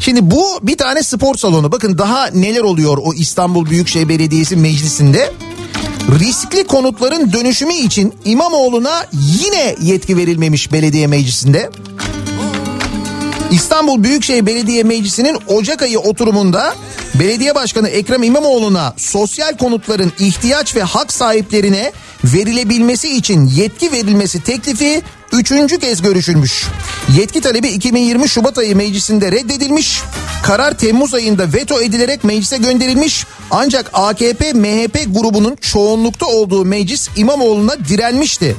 [0.00, 1.72] Şimdi bu bir tane spor salonu.
[1.72, 5.32] Bakın daha neler oluyor o İstanbul Büyükşehir Belediyesi meclisinde.
[6.18, 11.70] Riskli konutların dönüşümü için İmamoğlu'na yine yetki verilmemiş belediye meclisinde.
[13.50, 16.74] İstanbul Büyükşehir Belediye Meclisi'nin Ocak ayı oturumunda
[17.14, 21.92] Belediye Başkanı Ekrem İmamoğlu'na sosyal konutların ihtiyaç ve hak sahiplerine
[22.24, 26.66] verilebilmesi için yetki verilmesi teklifi üçüncü kez görüşülmüş.
[27.16, 30.00] Yetki talebi 2020 Şubat ayı meclisinde reddedilmiş.
[30.42, 33.26] Karar Temmuz ayında veto edilerek meclise gönderilmiş.
[33.50, 38.56] Ancak AKP MHP grubunun çoğunlukta olduğu meclis İmamoğlu'na direnmişti.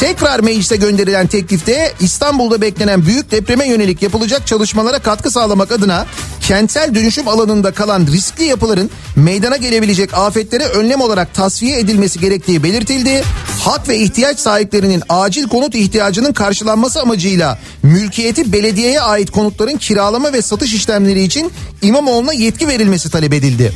[0.00, 6.06] Tekrar meclise gönderilen teklifte İstanbul'da beklenen büyük depreme yönelik yapılacak çalışmalara katkı sağlamak adına
[6.40, 13.24] kentsel dönüşüm alanında kalan riskli yapıların meydana gelebilecek afetlere önlem olarak tasfiye edilmesi gerektiği belirtildi.
[13.60, 20.42] Hak ve ihtiyaç sahiplerinin acil konut ihtiyacının karşılanması amacıyla mülkiyeti belediyeye ait konutların kiralama ve
[20.42, 21.52] satış işlemleri için
[21.82, 23.72] İmamoğlu'na yetki verilmesi talep edildi.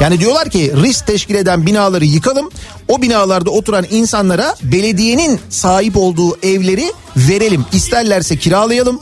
[0.00, 2.50] Yani diyorlar ki risk teşkil eden binaları yıkalım.
[2.88, 4.56] O binalarda oturan insanlara
[5.04, 7.64] belediyenin sahip olduğu evleri verelim.
[7.72, 9.00] İsterlerse kiralayalım,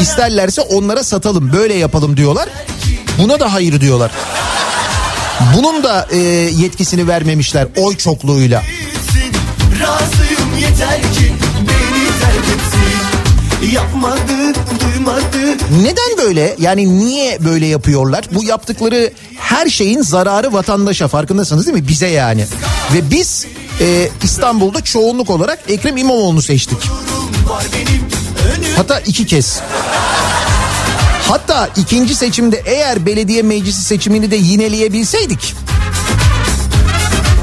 [0.00, 1.52] isterlerse onlara satalım.
[1.52, 2.48] Böyle yapalım diyorlar.
[3.18, 4.10] Buna da hayır diyorlar.
[5.56, 8.62] Bunun da e, yetkisini vermemişler oy çokluğuyla.
[9.80, 13.14] Razıyım yeter ki beni terk etsin
[13.72, 16.56] Yapmadı duymadı Neden böyle?
[16.58, 18.24] Yani niye böyle yapıyorlar?
[18.34, 21.88] Bu yaptıkları her şeyin zararı vatandaşa farkındasınız değil mi?
[21.88, 22.46] Bize yani.
[22.94, 23.46] Ve biz
[23.80, 26.78] e, İstanbul'da çoğunluk olarak Ekrem İmamoğlu'nu seçtik.
[28.76, 29.60] Hatta iki kez.
[31.28, 35.54] Hatta ikinci seçimde eğer belediye meclisi seçimini de yineleyebilseydik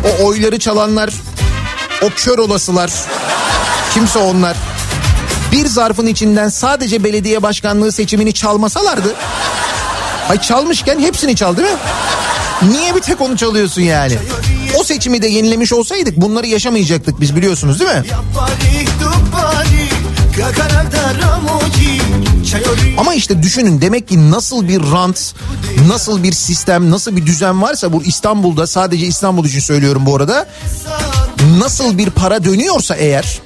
[0.04, 1.14] o oyları çalanlar
[2.02, 2.92] o kör olasılar
[3.94, 4.58] kimse onlar
[5.52, 9.16] bir zarfın içinden sadece belediye başkanlığı seçimini çalmasalardı
[10.30, 11.78] ay çalmışken hepsini çal değil mi?
[12.62, 14.14] Niye bir tek onu çalıyorsun yani?
[14.14, 14.51] O
[14.94, 18.04] seçimi de yenilemiş olsaydık bunları yaşamayacaktık biz biliyorsunuz değil mi?
[22.98, 25.34] Ama işte düşünün demek ki nasıl bir rant,
[25.88, 30.50] nasıl bir sistem, nasıl bir düzen varsa bu İstanbul'da sadece İstanbul için söylüyorum bu arada.
[31.58, 33.42] Nasıl bir para dönüyorsa eğer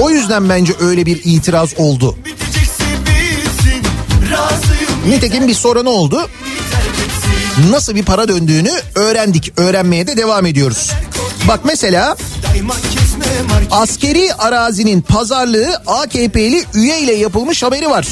[0.00, 2.16] o yüzden bence öyle bir itiraz oldu.
[5.08, 6.28] Nitekim bir sonra ne oldu?
[7.70, 9.52] Nasıl bir para döndüğünü öğrendik.
[9.56, 10.90] Öğrenmeye de devam ediyoruz.
[11.48, 12.16] Bak mesela
[13.70, 18.06] askeri arazinin pazarlığı AKP'li üye ile yapılmış haberi var.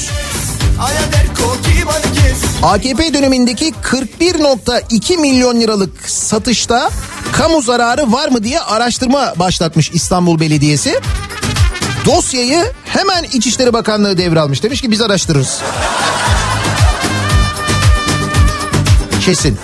[2.63, 6.89] AKP dönemindeki 41.2 milyon liralık satışta
[7.31, 10.99] kamu zararı var mı diye araştırma başlatmış İstanbul Belediyesi.
[12.05, 14.63] Dosyayı hemen İçişleri Bakanlığı devralmış.
[14.63, 15.59] Demiş ki biz araştırırız.
[19.25, 19.57] Kesin.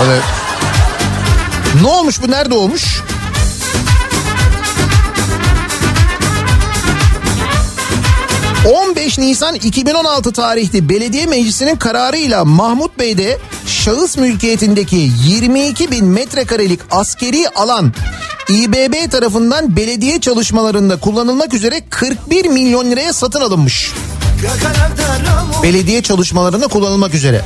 [0.00, 0.20] Böyle...
[1.82, 3.02] Ne olmuş bu nerede olmuş?
[8.64, 17.48] ...15 Nisan 2016 tarihli belediye meclisinin kararıyla Mahmut Bey'de şahıs mülkiyetindeki 22 bin metrekarelik askeri
[17.48, 17.92] alan
[18.48, 23.92] İBB tarafından belediye çalışmalarında kullanılmak üzere 41 milyon liraya satın alınmış.
[25.62, 27.44] Belediye çalışmalarında kullanılmak üzere.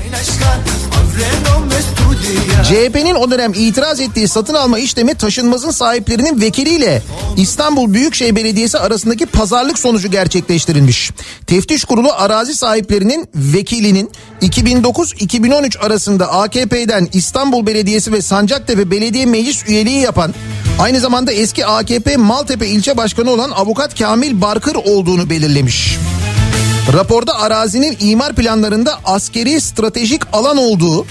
[2.65, 7.03] CHP'nin o dönem itiraz ettiği satın alma işlemi taşınmazın sahiplerinin vekiliyle
[7.37, 11.11] İstanbul Büyükşehir Belediyesi arasındaki pazarlık sonucu gerçekleştirilmiş.
[11.47, 14.11] Teftiş kurulu arazi sahiplerinin vekilinin
[14.43, 20.35] 2009-2013 arasında AKP'den İstanbul Belediyesi ve Sancaktepe Belediye Meclis üyeliği yapan
[20.79, 25.99] aynı zamanda eski AKP Maltepe ilçe başkanı olan avukat Kamil Barkır olduğunu belirlemiş.
[26.93, 31.07] Raporda arazinin imar planlarında askeri stratejik alan olduğu,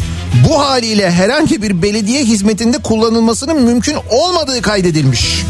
[0.49, 5.43] bu haliyle herhangi bir belediye hizmetinde kullanılmasının mümkün olmadığı kaydedilmiş.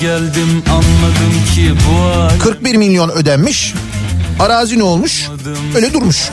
[0.00, 3.74] Geldim anladım ki bu hal 41 milyon ödenmiş.
[4.40, 5.28] Arazi ne olmuş?
[5.74, 6.30] Öyle durmuş.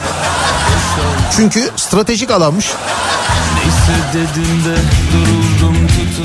[1.36, 2.66] Çünkü stratejik alanmış.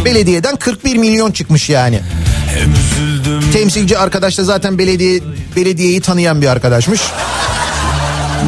[0.05, 2.01] Belediyeden 41 milyon çıkmış yani.
[3.53, 5.21] Temsilci arkadaş da zaten belediye
[5.57, 7.01] belediyeyi tanıyan bir arkadaşmış.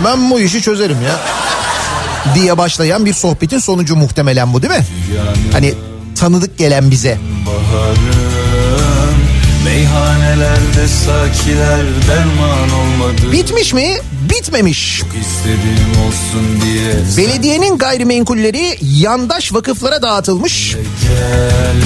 [0.05, 1.21] Ben bu işi çözerim ya.
[2.35, 4.87] Diye başlayan bir sohbetin sonucu muhtemelen bu değil mi?
[5.53, 5.75] Hani
[6.19, 7.19] tanıdık gelen bize.
[7.47, 8.37] baharım
[9.65, 13.97] Meyhanelerde sakiler derman olmadı Bitmiş mi?
[14.31, 15.03] Bitmemiş.
[15.21, 20.77] İstediğim olsun diye Belediyenin gayrimenkulleri yandaş vakıflara dağıtılmış.
[21.03, 21.77] gel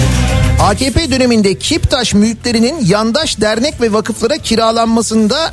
[0.61, 5.53] AKP döneminde Kiptaş mülklerinin yandaş dernek ve vakıflara kiralanmasında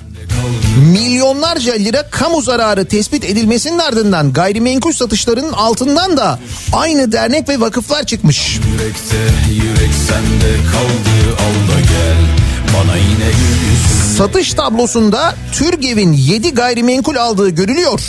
[0.94, 6.40] milyonlarca lira kamu zararı tespit edilmesinin ardından gayrimenkul satışlarının altından da
[6.74, 8.60] aynı dernek ve vakıflar çıkmış.
[8.74, 9.18] Yürekte
[9.54, 12.18] yürek sende kaldı al da gel
[14.18, 18.02] Satış tablosunda Türgev'in 7 gayrimenkul aldığı görülüyor.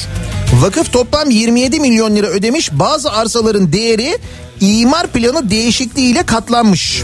[0.53, 2.73] Vakıf toplam 27 milyon lira ödemiş.
[2.73, 4.19] Bazı arsaların değeri
[4.61, 7.03] imar planı değişikliğiyle katlanmış.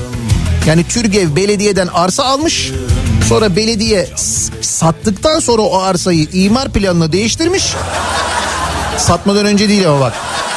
[0.67, 2.73] Yani Türgev belediyeden arsa almış.
[3.29, 4.09] Sonra belediye
[4.61, 7.75] sattıktan sonra o arsayı imar planını değiştirmiş.
[8.99, 10.13] Satmadan önce değil ama bak.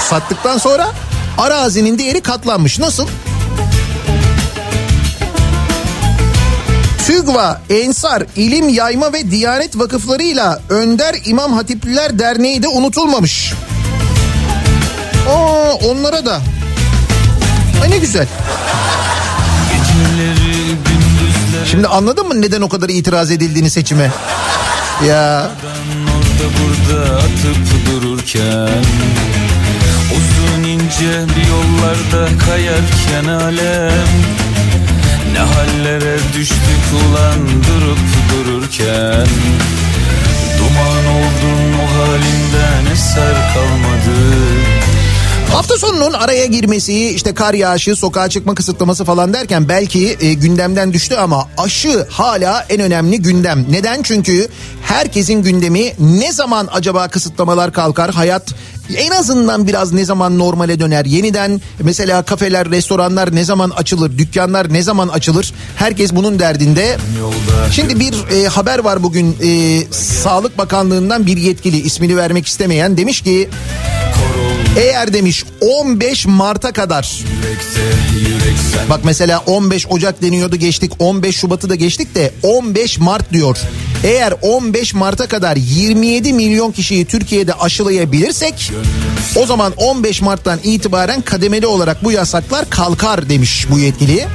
[0.09, 0.87] Sattıktan sonra
[1.37, 2.79] arazinin değeri katlanmış.
[2.79, 3.07] Nasıl?
[7.07, 13.53] TÜGVA, Ensar, İlim Yayma ve Diyanet Vakıflarıyla Önder İmam Hatipliler Derneği de unutulmamış.
[15.29, 16.41] Aa, onlara da.
[17.88, 18.27] Ay ne güzel.
[21.65, 24.11] Şimdi anladın mı neden o kadar itiraz edildiğini seçime?
[25.07, 25.51] Ya
[26.17, 28.83] orada burada atıp dururken
[30.17, 34.07] Uzun ince bir yollarda kayarken alem
[35.33, 37.99] Ne hallere düştük ulan durup
[38.31, 39.27] dururken
[40.57, 44.17] Duman oldun o halinden eser kalmadı
[45.53, 50.93] Hafta sonunun araya girmesi işte kar yağışı sokağa çıkma kısıtlaması falan derken belki e, gündemden
[50.93, 53.65] düştü ama aşı hala en önemli gündem.
[53.69, 54.01] Neden?
[54.03, 54.47] Çünkü
[54.81, 58.53] herkesin gündemi ne zaman acaba kısıtlamalar kalkar hayat
[58.95, 64.73] en azından biraz ne zaman normale döner yeniden mesela kafeler restoranlar ne zaman açılır dükkanlar
[64.73, 66.97] ne zaman açılır herkes bunun derdinde.
[67.71, 73.21] Şimdi bir e, haber var bugün e, Sağlık Bakanlığı'ndan bir yetkili ismini vermek istemeyen demiş
[73.21, 73.49] ki
[74.76, 77.24] eğer demiş 15 Mart'a kadar
[78.89, 83.57] bak mesela 15 Ocak deniyordu geçtik 15 Şubat'ı da geçtik de 15 Mart diyor.
[84.03, 88.72] Eğer 15 Mart'a kadar 27 milyon kişiyi Türkiye'de aşılayabilirsek
[89.36, 94.28] o zaman 15 Mart'tan itibaren kademeli olarak bu yasaklar kalkar demiş bu yetkili.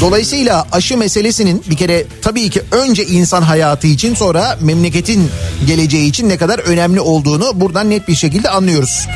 [0.00, 5.30] Dolayısıyla aşı meselesinin bir kere tabii ki önce insan hayatı için sonra memleketin
[5.66, 9.06] geleceği için ne kadar önemli olduğunu buradan net bir şekilde anlıyoruz.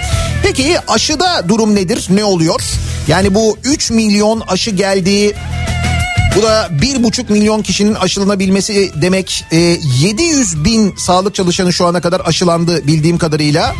[0.42, 2.06] Peki aşıda durum nedir?
[2.10, 2.62] Ne oluyor?
[3.08, 5.34] Yani bu 3 milyon aşı geldi.
[6.36, 9.44] Bu da 1,5 milyon kişinin aşılanabilmesi demek.
[9.52, 9.56] E,
[10.00, 13.74] 700 bin sağlık çalışanı şu ana kadar aşılandı bildiğim kadarıyla.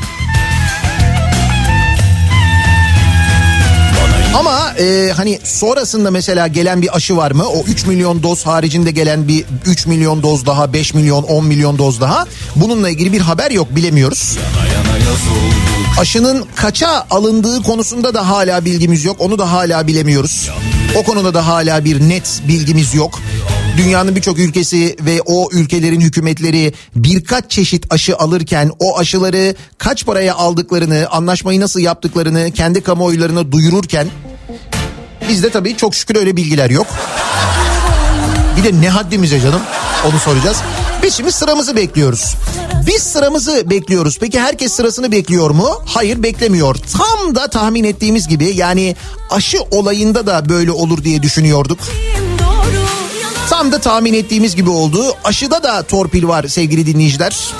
[4.35, 7.49] Ama e, hani sonrasında mesela gelen bir aşı var mı?
[7.49, 11.78] O 3 milyon doz haricinde gelen bir 3 milyon doz daha, 5 milyon, 10 milyon
[11.78, 12.26] doz daha.
[12.57, 14.39] Bununla ilgili bir haber yok bilemiyoruz.
[14.74, 14.97] yana
[15.37, 19.16] oldu Aşının kaça alındığı konusunda da hala bilgimiz yok.
[19.18, 20.51] Onu da hala bilemiyoruz.
[20.97, 23.20] O konuda da hala bir net bilgimiz yok.
[23.77, 30.35] Dünyanın birçok ülkesi ve o ülkelerin hükümetleri birkaç çeşit aşı alırken o aşıları kaç paraya
[30.35, 34.09] aldıklarını, anlaşmayı nasıl yaptıklarını kendi kamuoylarına duyururken
[35.29, 36.87] bizde tabii çok şükür öyle bilgiler yok.
[38.57, 39.61] Bir de ne haddimize canım
[40.11, 40.57] onu soracağız.
[41.03, 42.37] Biz şimdi sıramızı bekliyoruz.
[42.87, 44.18] Biz sıramızı bekliyoruz.
[44.20, 45.83] Peki herkes sırasını bekliyor mu?
[45.87, 46.77] Hayır beklemiyor.
[46.77, 48.97] Tam da tahmin ettiğimiz gibi yani
[49.31, 51.79] aşı olayında da böyle olur diye düşünüyorduk.
[53.51, 55.16] Tam da tahmin ettiğimiz gibi oldu.
[55.24, 57.55] Aşıda da torpil var sevgili dinleyiciler.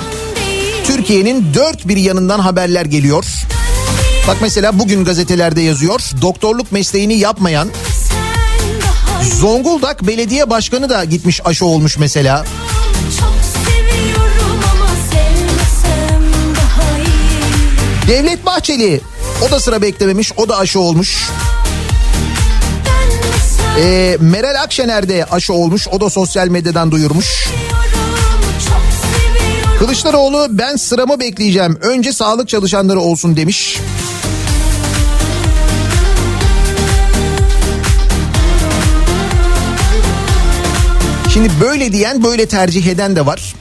[0.83, 3.25] Türkiye'nin dört bir yanından haberler geliyor.
[4.27, 6.01] Bak mesela bugün gazetelerde yazıyor.
[6.21, 7.69] Doktorluk mesleğini yapmayan
[9.39, 12.45] Zonguldak Belediye Başkanı da gitmiş aşı olmuş mesela.
[18.07, 19.01] Devlet Bahçeli
[19.47, 21.29] o da sıra beklememiş o da aşı olmuş.
[23.79, 27.49] Ee, Meral Akşener de aşı olmuş o da sosyal medyadan duyurmuş.
[29.79, 33.79] Kılıçdaroğlu ben sıramı bekleyeceğim önce sağlık çalışanları olsun demiş.
[41.33, 43.55] Şimdi böyle diyen böyle tercih eden de var.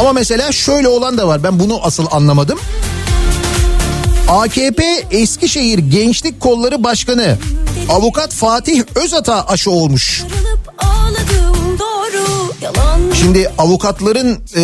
[0.00, 1.42] Ama mesela şöyle olan da var.
[1.42, 2.58] Ben bunu asıl anlamadım.
[4.28, 7.38] AKP Eskişehir Gençlik Kolları Başkanı
[7.88, 10.24] Avukat Fatih Özata aşı olmuş.
[13.14, 14.62] Şimdi avukatların e,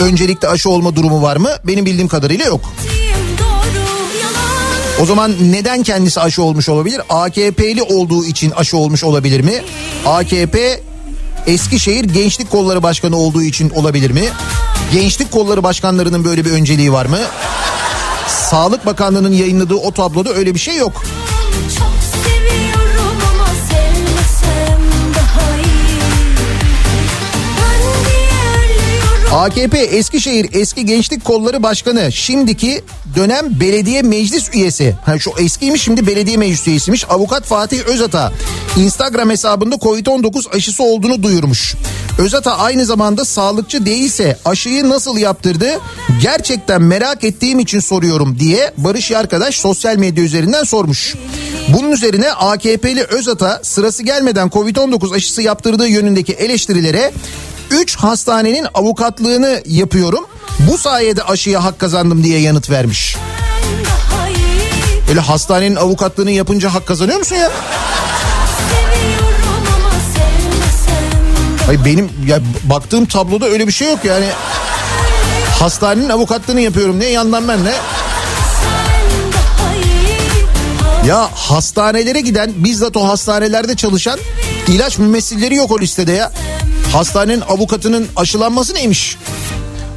[0.00, 1.50] öncelikle aşı olma durumu var mı?
[1.64, 2.60] Benim bildiğim kadarıyla yok.
[5.02, 7.00] O zaman neden kendisi aşı olmuş olabilir?
[7.08, 9.62] AKP'li olduğu için aşı olmuş olabilir mi?
[10.06, 10.80] AKP
[11.46, 14.28] Eskişehir Gençlik Kolları Başkanı olduğu için olabilir mi?
[14.92, 17.18] Gençlik Kolları Başkanlarının böyle bir önceliği var mı?
[18.50, 21.02] Sağlık Bakanlığı'nın yayınladığı o tabloda öyle bir şey yok.
[21.54, 21.93] Çok
[29.34, 32.84] AKP Eskişehir Eski Gençlik Kolları Başkanı şimdiki
[33.16, 34.94] dönem belediye meclis üyesi.
[35.04, 37.04] Ha şu eskiymiş şimdi belediye meclis üyesiymiş.
[37.10, 38.32] Avukat Fatih Özata
[38.76, 41.74] Instagram hesabında Covid-19 aşısı olduğunu duyurmuş.
[42.18, 45.80] Özata aynı zamanda sağlıkçı değilse aşıyı nasıl yaptırdı?
[46.22, 51.14] Gerçekten merak ettiğim için soruyorum diye Barış arkadaş sosyal medya üzerinden sormuş.
[51.68, 57.12] Bunun üzerine AKP'li Özata sırası gelmeden Covid-19 aşısı yaptırdığı yönündeki eleştirilere
[57.74, 60.26] 3 hastanenin avukatlığını yapıyorum.
[60.58, 63.16] Bu sayede aşıya hak kazandım diye yanıt vermiş.
[65.08, 67.50] Öyle hastanenin avukatlığını yapınca hak kazanıyor musun ya?
[71.66, 74.26] Hayır benim ya baktığım tabloda öyle bir şey yok yani.
[75.58, 77.72] Hastanenin avukatlığını yapıyorum ne yandan ben ne?
[81.06, 84.18] Ya hastanelere giden bizzat o hastanelerde çalışan
[84.68, 86.32] ilaç mümessilleri yok o listede ya.
[86.94, 89.16] Hastanenin avukatının aşılanması neymiş?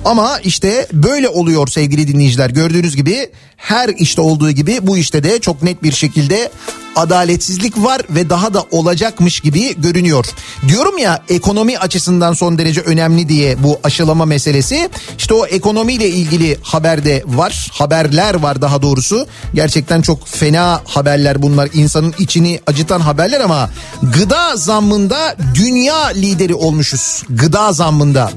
[0.06, 2.50] Ama işte böyle oluyor sevgili dinleyiciler.
[2.50, 6.52] Gördüğünüz gibi her işte olduğu gibi bu işte de çok net bir şekilde
[6.98, 10.26] adaletsizlik var ve daha da olacakmış gibi görünüyor.
[10.68, 14.90] Diyorum ya ekonomi açısından son derece önemli diye bu aşılama meselesi.
[15.18, 17.70] İşte o ekonomiyle ilgili haberde var.
[17.74, 19.28] Haberler var daha doğrusu.
[19.54, 21.70] Gerçekten çok fena haberler bunlar.
[21.74, 23.70] insanın içini acıtan haberler ama
[24.02, 27.24] gıda zammında dünya lideri olmuşuz.
[27.30, 28.32] Gıda zammında.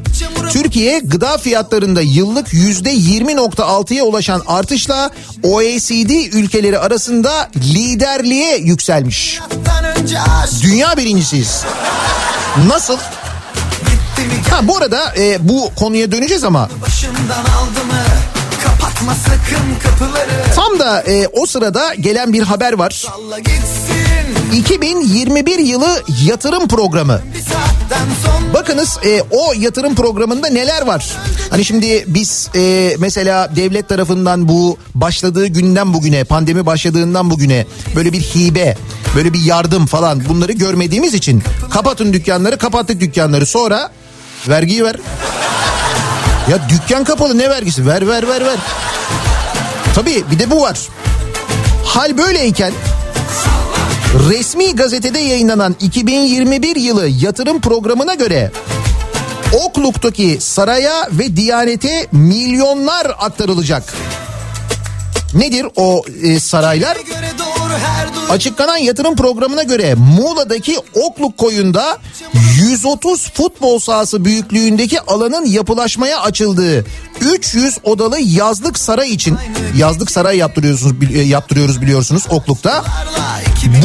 [0.51, 5.10] Türkiye gıda fiyatlarında yıllık %20.6'ya ulaşan artışla
[5.43, 9.41] OECD ülkeleri arasında liderliğe yükselmiş.
[10.63, 11.65] Dünya birincisiyiz.
[12.67, 12.99] Nasıl?
[14.51, 16.69] Ha bu arada e, bu konuya döneceğiz ama
[20.55, 23.05] tam da e, o sırada gelen bir haber var.
[24.51, 27.21] Salla gitsin 2021 yılı yatırım programı.
[28.55, 31.17] Bakınız e, o yatırım programında neler var?
[31.51, 38.13] Hani şimdi biz e, mesela devlet tarafından bu başladığı günden bugüne pandemi başladığından bugüne böyle
[38.13, 38.77] bir hibe
[39.17, 43.91] böyle bir yardım falan bunları görmediğimiz için kapatın dükkanları kapattık dükkanları sonra
[44.49, 44.97] vergiyi ver.
[46.51, 48.59] Ya dükkan kapalı ne vergisi ver ver ver ver.
[49.95, 50.79] Tabii bir de bu var.
[51.85, 52.73] Hal böyleyken
[54.15, 58.51] resmi gazetede yayınlanan 2021 yılı yatırım programına göre
[59.65, 63.95] Okluk'taki saraya ve Diyanet'e milyonlar aktarılacak.
[65.35, 66.97] Nedir o e, saraylar?
[68.31, 71.99] Açıklanan yatırım programına göre Muğla'daki Okluk koyunda
[72.61, 76.85] 130 futbol sahası büyüklüğündeki alanın yapılaşmaya açıldığı
[77.21, 79.39] 300 odalı yazlık saray için
[79.77, 82.85] yazlık saray yaptırıyorsunuz bili- yaptırıyoruz biliyorsunuz Okluk'ta.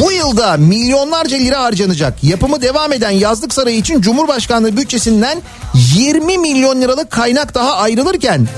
[0.02, 2.24] Bu yılda milyonlarca lira harcanacak.
[2.24, 5.42] Yapımı devam eden yazlık sarayı için Cumhurbaşkanlığı bütçesinden
[5.74, 8.48] 20 milyon liralık kaynak daha ayrılırken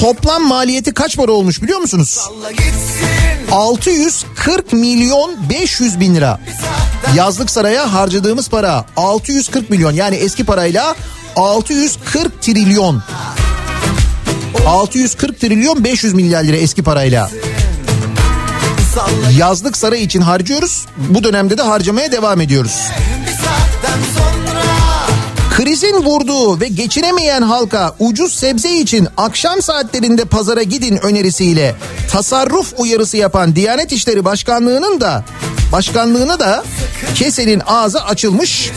[0.00, 2.08] toplam maliyeti kaç para olmuş biliyor musunuz?
[2.08, 3.06] Salla gitsin
[3.52, 6.40] 640 milyon 500 bin lira.
[7.14, 10.94] Yazlık saraya harcadığımız para 640 milyon yani eski parayla
[11.36, 13.02] 640 trilyon.
[14.66, 17.30] 640 trilyon 500 milyar lira eski parayla.
[19.38, 20.86] Yazlık saray için harcıyoruz.
[20.96, 22.78] Bu dönemde de harcamaya devam ediyoruz.
[23.26, 24.41] bir saatten sonra
[25.56, 31.74] Krizin vurduğu ve geçinemeyen halka ucuz sebze için akşam saatlerinde pazara gidin önerisiyle
[32.10, 35.24] tasarruf uyarısı yapan Diyanet İşleri Başkanlığı'nın da
[35.72, 36.64] başkanlığına da
[37.14, 38.70] kesenin ağzı açılmış.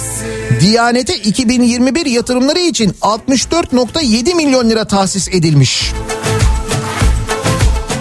[0.61, 5.91] Diyanete 2021 yatırımları için 64.7 milyon lira tahsis edilmiş.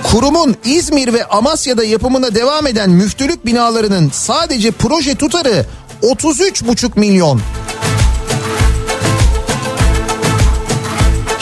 [0.03, 5.67] Kurumun İzmir ve Amasya'da yapımına devam eden müftülük binalarının sadece proje tutarı
[6.03, 7.41] 33,5 milyon.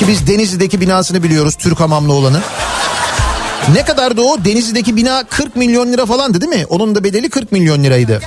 [0.03, 2.40] Ki biz Denizli'deki binasını biliyoruz Türk Hamamlı olanı.
[3.74, 4.44] Ne kadardı o?
[4.44, 6.66] Denizli'deki bina 40 milyon lira falandı değil mi?
[6.68, 8.20] Onun da bedeli 40 milyon liraydı.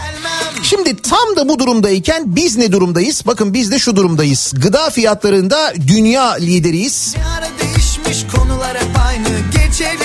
[0.64, 3.24] Şimdi tam da bu durumdayken biz ne durumdayız?
[3.28, 4.54] Bakın biz de şu durumdayız.
[4.56, 7.16] Gıda fiyatlarında dünya lideriyiz.
[7.62, 10.05] Değişmiş konular hep aynı geçelim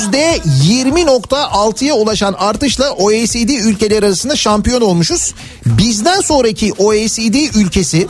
[0.00, 5.34] Yüzde 20.6'ya ulaşan artışla OECD ülkeleri arasında şampiyon olmuşuz.
[5.66, 8.06] Bizden sonraki OECD ülkesi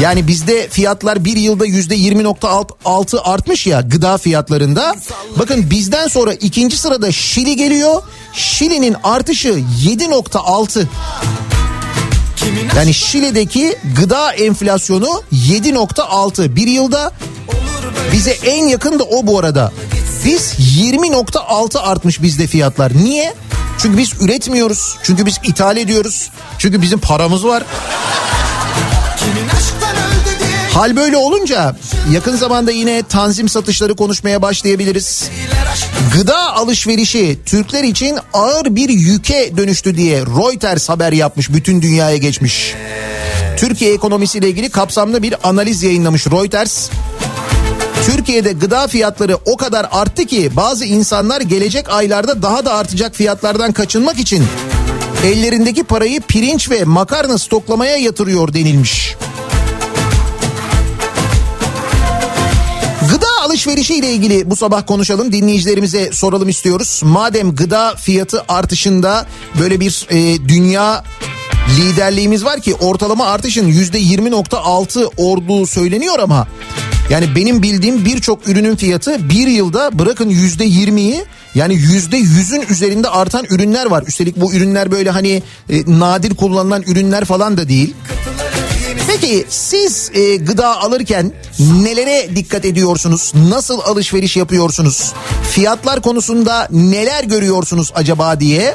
[0.00, 4.96] yani bizde fiyatlar bir yılda yüzde 20.6 artmış ya gıda fiyatlarında.
[5.38, 8.02] Bakın bizden sonra ikinci sırada Şili geliyor.
[8.32, 9.48] Şili'nin artışı
[9.84, 10.84] 7.6.
[12.76, 17.12] Yani Şili'deki gıda enflasyonu 7.6 bir yılda
[18.12, 19.72] bize en yakın da o bu arada.
[20.24, 22.92] Biz 20.6 artmış bizde fiyatlar.
[22.96, 23.34] Niye?
[23.78, 24.96] Çünkü biz üretmiyoruz.
[25.02, 26.30] Çünkü biz ithal ediyoruz.
[26.58, 27.62] Çünkü bizim paramız var.
[30.74, 31.76] Hal böyle olunca
[32.12, 35.24] yakın zamanda yine tanzim satışları konuşmaya başlayabiliriz.
[36.14, 42.74] Gıda alışverişi Türkler için ağır bir yüke dönüştü diye Reuters haber yapmış bütün dünyaya geçmiş.
[43.56, 46.90] Türkiye ekonomisiyle ilgili kapsamlı bir analiz yayınlamış Reuters.
[48.06, 53.72] Türkiye'de gıda fiyatları o kadar arttı ki bazı insanlar gelecek aylarda daha da artacak fiyatlardan
[53.72, 54.44] kaçınmak için
[55.24, 59.16] ellerindeki parayı pirinç ve makarna stoklamaya yatırıyor denilmiş.
[63.10, 67.00] Gıda alışverişi ile ilgili bu sabah konuşalım dinleyicilerimize soralım istiyoruz.
[67.04, 69.26] Madem gıda fiyatı artışında
[69.60, 71.04] böyle bir e, dünya
[71.78, 76.46] liderliğimiz var ki ortalama artışın yüzde 20.6 olduğu söyleniyor ama
[77.12, 83.08] yani benim bildiğim birçok ürünün fiyatı bir yılda bırakın yüzde 20'yi yani yüzde yüzün üzerinde
[83.08, 84.04] artan ürünler var.
[84.06, 87.94] Üstelik bu ürünler böyle hani e, nadir kullanılan ürünler falan da değil.
[89.06, 93.32] Peki siz e, gıda alırken nelere dikkat ediyorsunuz?
[93.48, 95.12] Nasıl alışveriş yapıyorsunuz?
[95.50, 98.74] Fiyatlar konusunda neler görüyorsunuz acaba diye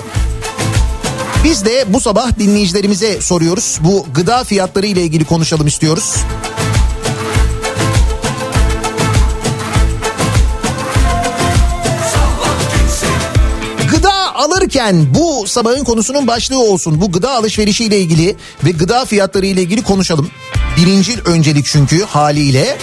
[1.43, 3.77] biz de bu sabah dinleyicilerimize soruyoruz.
[3.81, 6.15] Bu gıda fiyatları ile ilgili konuşalım istiyoruz.
[14.67, 17.01] Alırken bu sabahın konusunun başlığı olsun.
[17.01, 20.29] Bu gıda alışverişi ile ilgili ve gıda fiyatları ile ilgili konuşalım.
[20.77, 22.77] Birincil öncelik çünkü haliyle.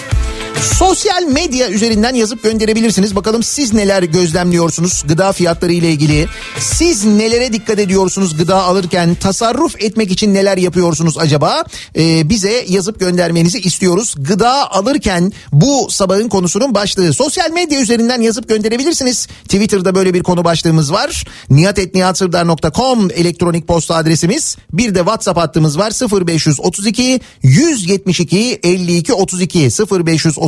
[0.63, 3.17] Sosyal medya üzerinden yazıp gönderebilirsiniz.
[3.17, 6.27] Bakalım siz neler gözlemliyorsunuz gıda fiyatları ile ilgili.
[6.59, 9.15] Siz nelere dikkat ediyorsunuz gıda alırken?
[9.15, 11.65] Tasarruf etmek için neler yapıyorsunuz acaba?
[11.97, 14.15] Ee, bize yazıp göndermenizi istiyoruz.
[14.19, 17.13] Gıda alırken bu sabahın konusunun başlığı.
[17.13, 19.27] Sosyal medya üzerinden yazıp gönderebilirsiniz.
[19.27, 21.25] Twitter'da böyle bir konu başlığımız var.
[21.51, 24.57] niyatetniyatsırdar.com elektronik posta adresimiz.
[24.73, 25.93] Bir de WhatsApp hattımız var
[26.27, 30.44] 0532 172 52 32 0532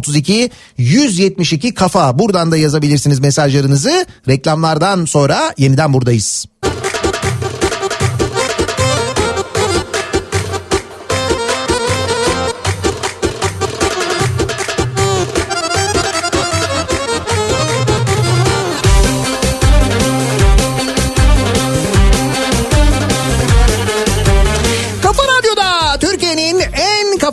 [0.79, 2.19] 172 kafa.
[2.19, 4.07] Buradan da yazabilirsiniz mesajlarınızı.
[4.29, 6.47] Reklamlardan sonra yeniden buradayız.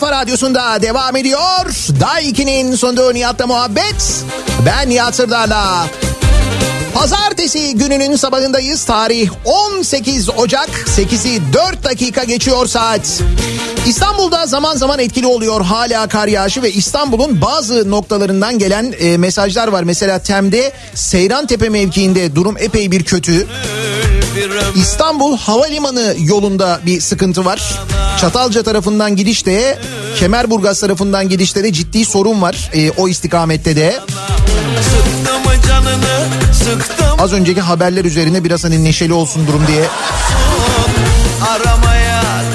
[0.03, 1.65] Kafa radyosunda devam ediyor.
[1.99, 4.23] Daiki'nin sunduğu Nihat'la muhabbet.
[4.65, 5.87] Ben Nihat Sırdar'la.
[6.93, 8.85] Pazartesi gününün sabahındayız.
[8.85, 13.21] Tarih 18 Ocak 8'i 4 dakika geçiyor saat.
[13.87, 19.67] İstanbul'da zaman zaman etkili oluyor hala kar yağışı ve İstanbul'un bazı noktalarından gelen e, mesajlar
[19.67, 19.83] var.
[19.83, 23.47] Mesela Tem'de Seyrantepe mevkiinde durum epey bir kötü.
[24.75, 27.79] İstanbul Havalimanı yolunda bir sıkıntı var.
[28.21, 29.79] Çatalca tarafından gidişte,
[30.19, 33.99] Kemerburgaz tarafından gidişte de ciddi sorun var e, o istikamette de.
[37.19, 39.85] Az önceki haberler üzerine biraz hani neşeli olsun durum diye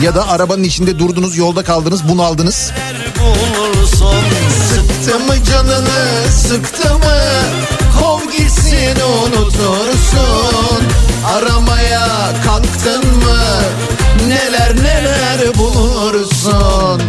[0.02, 2.72] ya da arabanın içinde durdunuz yolda kaldınız bunaldınız.
[4.68, 7.18] Sıktı mı canını sıktı mı
[8.18, 8.96] kov gitsin
[9.26, 10.82] unutursun
[11.36, 12.08] aramaya
[12.44, 13.42] kalktın mı
[14.28, 17.02] neler neler bulursun.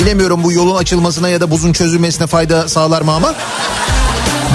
[0.00, 3.34] Bilemiyorum bu yolun açılmasına ya da buzun çözülmesine fayda sağlar mı ama.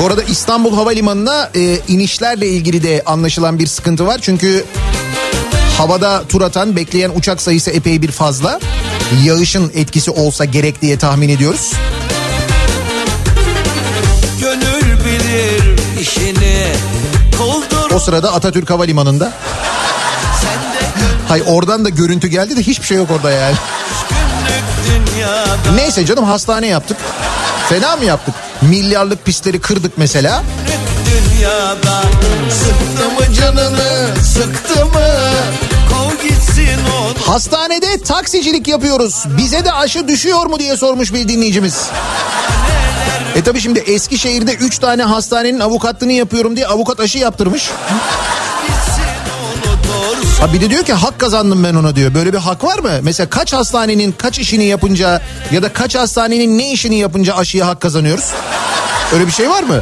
[0.02, 4.20] Bu arada İstanbul Havalimanı'na e, inişlerle ilgili de anlaşılan bir sıkıntı var.
[4.22, 4.66] Çünkü
[5.78, 8.60] havada tur atan bekleyen uçak sayısı epey bir fazla.
[9.24, 11.74] Yağışın etkisi olsa gerek diye tahmin ediyoruz.
[14.42, 15.64] Gönül bilir
[16.02, 16.68] işini
[17.96, 19.34] O sırada Atatürk Havalimanı'nda.
[21.28, 23.56] Hay oradan da görüntü geldi de hiçbir şey yok orada yani.
[25.76, 26.98] Neyse canım hastane yaptık.
[27.70, 28.36] Fena mı yaptık?
[28.62, 30.44] Milyarlık pistleri kırdık mesela.
[31.06, 32.02] dünyada
[32.50, 35.08] Sıktı mı canını sıktı mı
[37.14, 39.24] Hastanede taksicilik yapıyoruz.
[39.38, 41.90] Bize de aşı düşüyor mu diye sormuş bir dinleyicimiz.
[43.36, 47.70] E tabi şimdi Eskişehir'de 3 tane hastanenin avukatlığını yapıyorum diye avukat aşı yaptırmış.
[50.40, 52.14] Ha bir de diyor ki hak kazandım ben ona diyor.
[52.14, 52.92] Böyle bir hak var mı?
[53.02, 57.82] Mesela kaç hastanenin kaç işini yapınca ya da kaç hastanenin ne işini yapınca aşıya hak
[57.82, 58.32] kazanıyoruz?
[59.14, 59.82] Öyle bir şey var mı?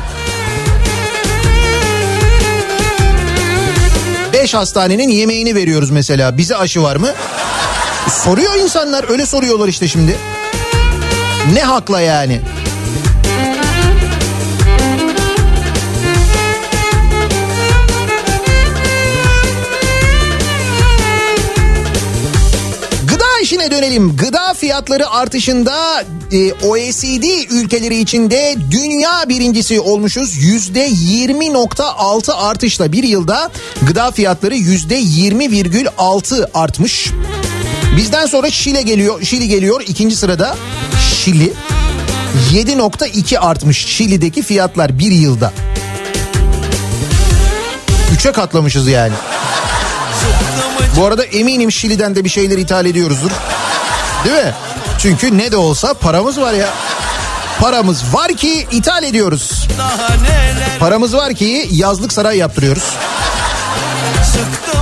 [4.44, 6.38] Beş hastanenin yemeğini veriyoruz mesela.
[6.38, 7.10] Bize aşı var mı?
[8.10, 10.18] Soruyor insanlar öyle soruyorlar işte şimdi.
[11.54, 12.42] Ne hakla yani?
[23.08, 24.18] Gıda işine dönelim.
[24.18, 30.38] Gıda fiyatları artışında e, OECD ülkeleri içinde dünya birincisi olmuşuz.
[30.38, 33.52] Yüzde 20.6 artışla bir yılda
[33.82, 37.12] gıda fiyatları yüzde 20,6 artmış.
[37.98, 39.24] Bizden sonra Şile geliyor.
[39.24, 40.58] Şili geliyor ikinci sırada.
[41.24, 41.54] Şili
[42.54, 45.54] 7.2 artmış Şili'deki fiyatlar bir yılda.
[48.14, 49.14] Üçe katlamışız yani.
[50.98, 53.32] Bu arada eminim Şili'den de bir şeyler ithal ediyoruzdur.
[54.26, 54.54] Değil mi?
[55.00, 56.70] Çünkü ne de olsa paramız var ya.
[57.60, 59.68] Paramız var ki ithal ediyoruz.
[60.80, 62.84] Paramız var ki yazlık saray yaptırıyoruz.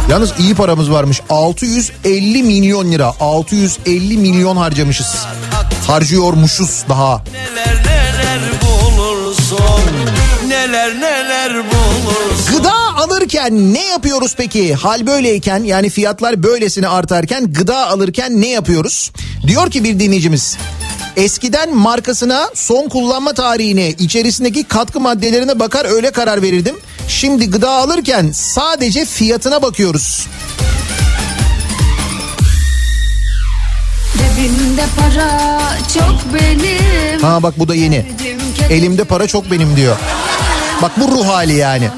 [0.10, 1.22] Yalnız iyi paramız varmış.
[1.30, 3.14] 650 milyon lira.
[3.20, 5.16] 650 milyon harcamışız.
[5.88, 7.24] Harcıyormuşuz daha.
[7.34, 9.58] neler neler bulursun
[10.48, 11.21] Neler neler
[13.32, 14.74] alırken ne yapıyoruz peki?
[14.74, 19.12] Hal böyleyken yani fiyatlar böylesine artarken gıda alırken ne yapıyoruz?
[19.48, 20.58] Diyor ki bir dinleyicimiz.
[21.16, 26.76] Eskiden markasına, son kullanma tarihine, içerisindeki katkı maddelerine bakar öyle karar verirdim.
[27.08, 30.28] Şimdi gıda alırken sadece fiyatına bakıyoruz.
[34.18, 35.60] Cebimde para
[35.94, 37.22] çok benim.
[37.22, 38.06] Ha bak bu da yeni.
[38.70, 39.98] Elimde para çok benim diyor.
[40.82, 41.90] Bak bu ruh hali yani.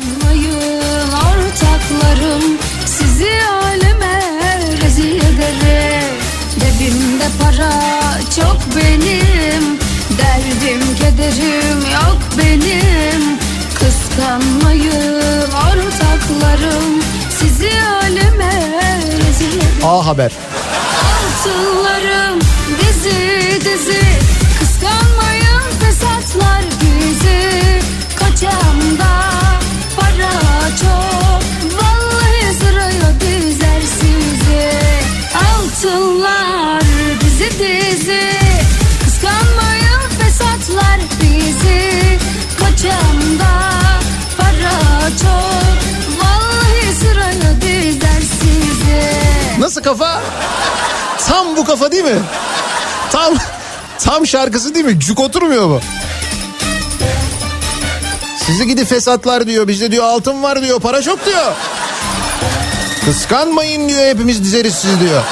[1.84, 3.30] Anlayın ortaklarım sizi
[3.64, 4.22] aleme
[4.82, 6.14] rezil ederim.
[6.60, 7.72] Cebimde para
[8.36, 9.80] çok benim.
[10.18, 13.38] Derdim kederim yok benim.
[13.76, 17.02] Kıskanmayın ortaklarım
[17.40, 17.72] sizi
[18.02, 18.72] aleme
[19.18, 19.86] rezil ederim.
[19.86, 20.32] A Haber.
[21.46, 22.40] Altınlarım
[22.80, 24.04] dizi dizi
[24.60, 27.80] Kıskanmayın fesatlar bizi
[28.16, 29.30] Kaçamda
[29.96, 30.32] para
[30.82, 31.23] çok
[35.84, 36.82] Altınlar
[37.22, 38.30] dizi dizi
[39.04, 42.20] Kıskanmayın fesatlar bizi
[42.60, 43.70] Kaçamda
[44.38, 45.78] para çok
[46.20, 50.22] Vallahi sıraya dizer sizi Nasıl kafa?
[51.28, 52.22] Tam bu kafa değil mi?
[53.12, 53.34] Tam
[54.00, 55.00] tam şarkısı değil mi?
[55.00, 55.80] Cuk oturmuyor mu?
[58.46, 59.68] Sizi gidi fesatlar diyor.
[59.68, 60.80] Bizde diyor altın var diyor.
[60.80, 61.54] Para çok diyor.
[63.06, 64.06] Kıskanmayın diyor.
[64.06, 65.24] Hepimiz dizeriz sizi diyor.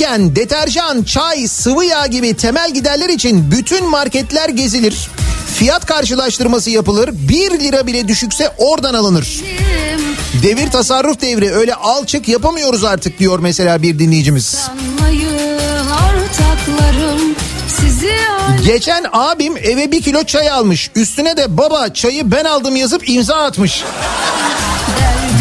[0.00, 5.08] Alırken deterjan, çay, sıvı yağ gibi temel giderler için bütün marketler gezilir.
[5.54, 7.10] Fiyat karşılaştırması yapılır.
[7.12, 9.40] 1 lira bile düşükse oradan alınır.
[10.42, 14.70] Devir tasarruf devri öyle al çık yapamıyoruz artık diyor mesela bir dinleyicimiz.
[18.66, 20.90] Geçen abim eve bir kilo çay almış.
[20.94, 23.84] Üstüne de baba çayı ben aldım yazıp imza atmış.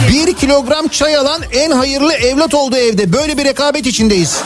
[0.09, 3.13] Bir kilogram çay alan en hayırlı evlat oldu evde.
[3.13, 4.41] Böyle bir rekabet içindeyiz.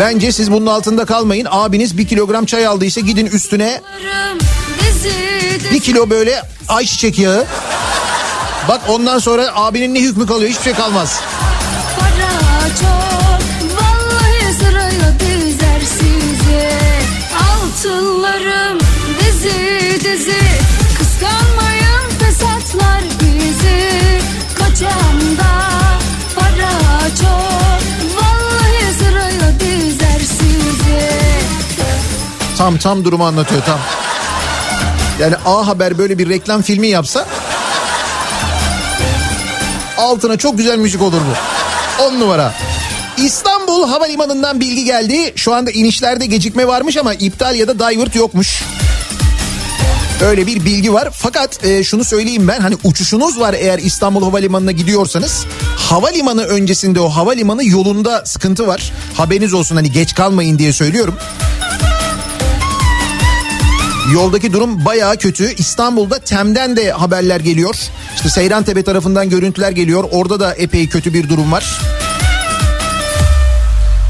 [0.00, 1.46] Bence siz bunun altında kalmayın.
[1.50, 3.80] Abiniz bir kilogram çay aldıysa gidin üstüne
[5.72, 7.44] bir kilo böyle ayçiçek yağı.
[8.68, 11.20] Bak ondan sonra abinin ne hükmü kalıyor hiçbir şey kalmaz.
[12.80, 12.88] çok
[13.80, 14.52] Vallahi
[32.62, 33.78] Tam tam durumu anlatıyor tam.
[35.20, 37.26] Yani A Haber böyle bir reklam filmi yapsa
[39.98, 42.02] altına çok güzel müzik olur bu.
[42.02, 42.54] 10 numara.
[43.16, 45.32] İstanbul Havalimanı'ndan bilgi geldi.
[45.36, 48.62] Şu anda inişlerde gecikme varmış ama iptal ya da divert yokmuş.
[50.20, 51.08] Öyle bir bilgi var.
[51.12, 55.46] Fakat e, şunu söyleyeyim ben hani uçuşunuz var eğer İstanbul Havalimanı'na gidiyorsanız
[55.76, 58.92] havalimanı öncesinde o havalimanı yolunda sıkıntı var.
[59.14, 61.14] Haberiniz olsun hani geç kalmayın diye söylüyorum.
[64.10, 65.54] Yoldaki durum bayağı kötü.
[65.54, 67.74] İstanbul'da Tem'den de haberler geliyor.
[68.16, 70.04] İşte Seyrantepe tarafından görüntüler geliyor.
[70.12, 71.80] Orada da epey kötü bir durum var.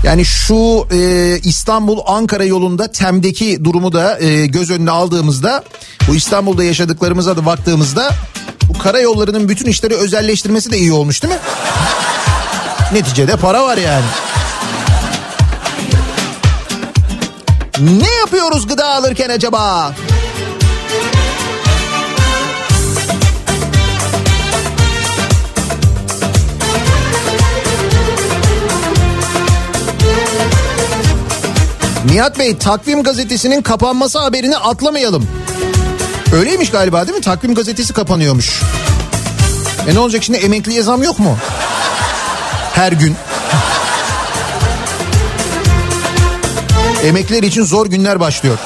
[0.04, 5.64] Yani şu e, İstanbul-Ankara yolunda Tem'deki durumu da e, göz önüne aldığımızda
[6.08, 8.10] bu İstanbul'da yaşadıklarımıza da baktığımızda
[8.68, 11.40] bu karayollarının bütün işleri özelleştirmesi de iyi olmuş değil mi?
[12.92, 14.04] Neticede para var yani.
[17.80, 19.94] Ne yapıyoruz gıda alırken acaba?
[32.04, 35.28] Nihat Bey takvim gazetesinin kapanması haberini atlamayalım.
[36.34, 37.24] Öyleymiş galiba değil mi?
[37.24, 38.62] Takvim gazetesi kapanıyormuş.
[39.88, 41.36] E ne olacak şimdi emekli zam yok mu?
[42.74, 43.16] Her gün.
[47.02, 48.58] Emekliler için zor günler başlıyor.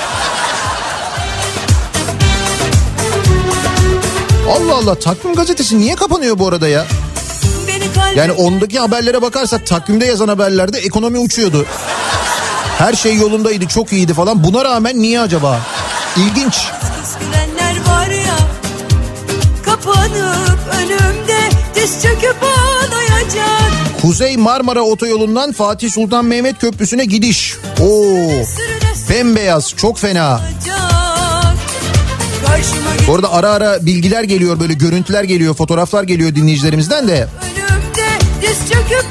[4.50, 6.86] Allah Allah takvim gazetesi niye kapanıyor bu arada ya?
[8.16, 11.66] Yani ondaki haberlere bakarsak takvimde yazan haberlerde ekonomi uçuyordu.
[12.78, 14.44] Her şey yolundaydı çok iyiydi falan.
[14.44, 15.60] Buna rağmen niye acaba?
[16.16, 16.54] İlginç.
[18.26, 18.36] Ya
[19.64, 21.38] kapanıp önümde
[21.74, 23.85] diz çöküp ağlayacak.
[24.02, 27.56] Kuzey Marmara Otoyolu'ndan Fatih Sultan Mehmet Köprüsü'ne gidiş.
[27.80, 28.18] Oo.
[29.10, 30.40] Bembeyaz çok fena.
[33.08, 37.28] Bu arada ara ara bilgiler geliyor böyle görüntüler geliyor fotoğraflar geliyor dinleyicilerimizden de.
[37.70, 38.08] Önümde
[38.42, 39.05] diz çöküp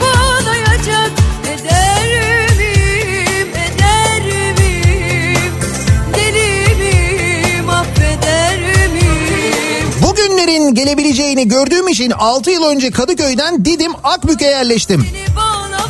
[10.45, 15.05] Bugünlerin gelebileceğini gördüğüm için 6 yıl önce Kadıköy'den Didim Akbük'e yerleştim.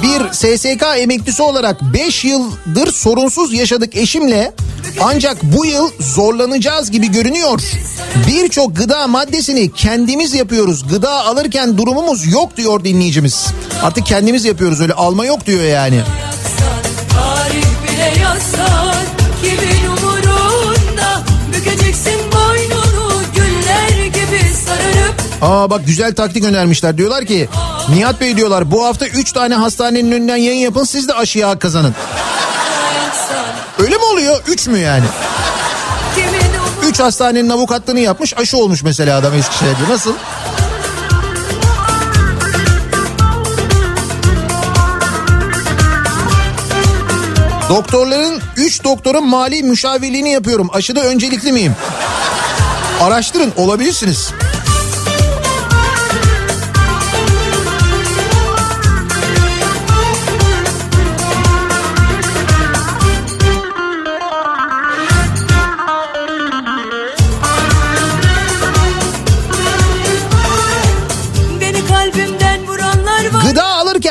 [0.03, 4.53] Bir SSK emeklisi olarak 5 yıldır sorunsuz yaşadık eşimle
[5.01, 7.61] ancak bu yıl zorlanacağız gibi görünüyor.
[8.27, 10.87] Birçok gıda maddesini kendimiz yapıyoruz.
[10.87, 13.47] Gıda alırken durumumuz yok diyor dinleyicimiz.
[13.83, 16.01] Artık kendimiz yapıyoruz öyle alma yok diyor yani.
[25.45, 26.97] Aa bak güzel taktik önermişler.
[26.97, 27.49] Diyorlar ki
[27.89, 31.95] Nihat Bey diyorlar bu hafta 3 tane hastanenin önünden yayın yapın siz de aşıya kazanın.
[33.79, 34.41] Öyle mi oluyor?
[34.47, 35.05] 3 mü yani?
[36.15, 39.93] Kimin umurunda 3 hastanenin avukatlığını yapmış aşı olmuş mesela adam Eskişehir'de.
[39.93, 40.13] Nasıl?
[47.69, 50.69] Doktorların 3 doktorun mali müşavirliğini yapıyorum.
[50.73, 51.75] Aşıda öncelikli miyim?
[53.01, 54.33] Araştırın olabilirsiniz.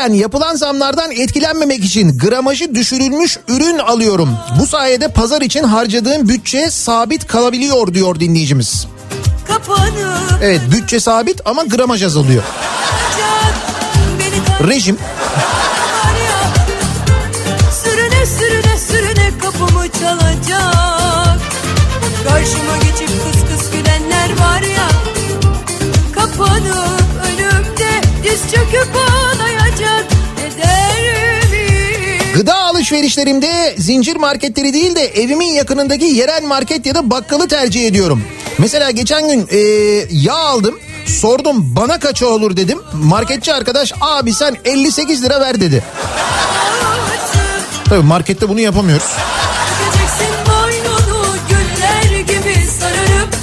[0.05, 4.37] Alırken yapılan zamlardan etkilenmemek için gramajı düşürülmüş ürün alıyorum.
[4.61, 8.87] Bu sayede pazar için harcadığım bütçe sabit kalabiliyor diyor dinleyicimiz.
[9.49, 12.43] Kapanıp Evet bütçe sabit ama gramaj azalıyor.
[13.19, 14.99] Kalbimden Rejim
[17.85, 21.39] Sürüne sürüne sürüne kapımı çalacak
[22.29, 24.89] Karşıma geçip kıs kıs gülenler var ya
[26.15, 29.14] Kapanıp önümde diz çöküp
[32.95, 38.23] alışverişlerimde zincir marketleri değil de evimin yakınındaki yerel market ya da bakkalı tercih ediyorum.
[38.59, 39.59] Mesela geçen gün e,
[40.11, 40.79] yağ aldım.
[41.07, 42.79] Sordum bana kaça olur dedim.
[42.93, 45.83] Marketçi arkadaş abi sen 58 lira ver dedi.
[47.85, 49.07] Tabii markette bunu yapamıyoruz.
[52.81, 53.37] Sararıp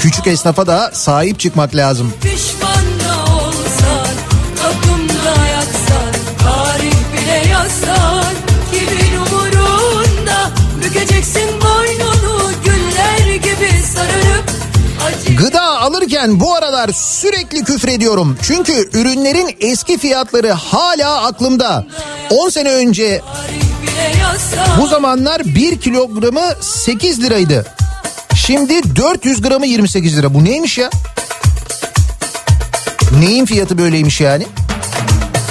[0.00, 2.12] Küçük esnafa da sahip çıkmak lazım.
[2.22, 2.49] Pişman
[15.38, 18.38] Gıda alırken bu aralar sürekli küfrediyorum.
[18.42, 21.86] Çünkü ürünlerin eski fiyatları hala aklımda.
[22.30, 23.20] 10 sene önce
[24.80, 27.66] bu zamanlar 1 kilogramı 8 liraydı.
[28.34, 30.34] Şimdi 400 gramı 28 lira.
[30.34, 30.90] Bu neymiş ya?
[33.20, 34.46] Neyin fiyatı böyleymiş yani?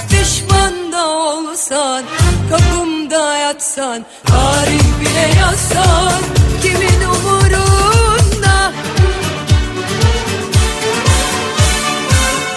[0.09, 2.03] Pişman da olsan
[2.49, 6.38] Kapımda yatsan Tarih bile yazsan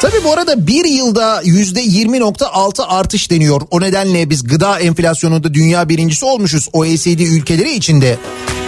[0.02, 3.62] Tabii bu arada bir yılda yüzde 20.6 artış deniyor.
[3.70, 8.18] O nedenle biz gıda enflasyonunda dünya birincisi olmuşuz OECD ülkeleri içinde.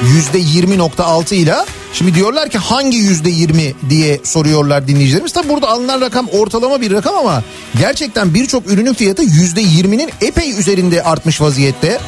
[0.02, 1.56] Yüzde 20.6 ile
[1.92, 5.32] şimdi diyorlar ki hangi yüzde 20 diye soruyorlar dinleyicilerimiz.
[5.32, 7.42] Tabii burada alınan rakam ortalama bir rakam ama
[7.78, 12.00] gerçekten birçok ürünün fiyatı yüzde 20'nin epey üzerinde artmış vaziyette.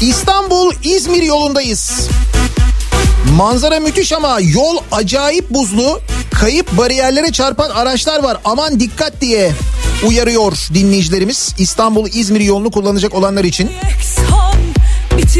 [0.00, 2.08] İstanbul İzmir yolundayız.
[3.34, 6.00] Manzara müthiş ama yol acayip buzlu.
[6.34, 8.38] Kayıp bariyerlere çarpan araçlar var.
[8.44, 9.52] Aman dikkat diye
[10.06, 11.54] uyarıyor dinleyicilerimiz.
[11.58, 13.70] İstanbul İzmir yolunu kullanacak olanlar için.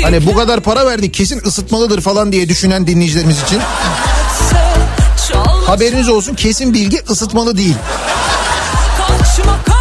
[0.02, 3.60] Hani bu kadar para verdik kesin ısıtmalıdır falan diye düşünen dinleyicilerimiz için.
[5.66, 7.74] Haberiniz olsun kesin bilgi ısıtmalı değil.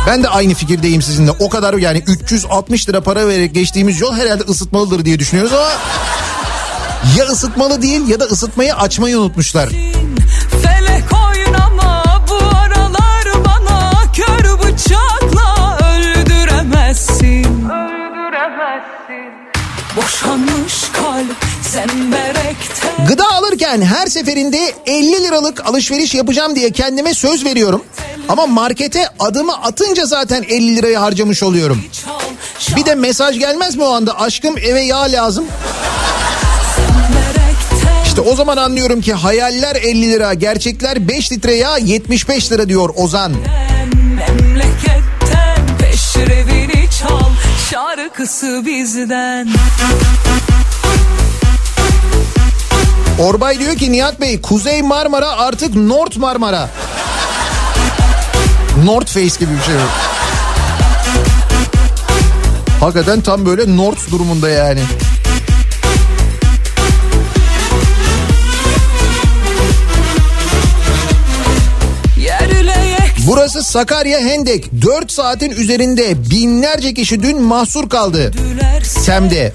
[0.07, 1.31] Ben de aynı fikirdeyim sizinle.
[1.31, 5.71] O kadar yani 360 lira para vererek geçtiğimiz yol herhalde ısıtmalıdır diye düşünüyoruz ama
[7.17, 9.69] ya ısıtmalı değil ya da ısıtmayı açmayı unutmuşlar.
[10.63, 17.45] Felek oynama bu aralar bana kör bıçakla öldüremezsin.
[17.69, 19.31] Öldüremezsin.
[19.97, 21.35] Boşanmış kalp
[21.71, 22.87] zemberekte.
[23.07, 27.83] Gıda alırken her seferinde 50 liralık alışveriş yapacağım diye kendime söz veriyorum.
[28.29, 31.83] Ama markete adımı atınca zaten 50 lirayı harcamış oluyorum.
[32.75, 35.45] Bir de mesaj gelmez mi o anda aşkım eve yağ lazım.
[38.15, 42.89] İşte o zaman anlıyorum ki hayaller 50 lira, gerçekler 5 litre yağ 75 lira diyor
[42.95, 43.31] Ozan.
[44.15, 47.29] Memleketten peşrevini çal
[47.71, 49.47] şarkısı bizden.
[53.19, 56.69] Orbay diyor ki Nihat Bey Kuzey Marmara artık North Marmara.
[58.83, 59.91] North Face gibi bir şey yok.
[62.79, 64.81] Hakikaten tam böyle North durumunda yani.
[73.27, 74.81] Burası Sakarya Hendek.
[74.81, 78.31] 4 saatin üzerinde binlerce kişi dün mahsur kaldı.
[78.83, 79.53] Sem'de.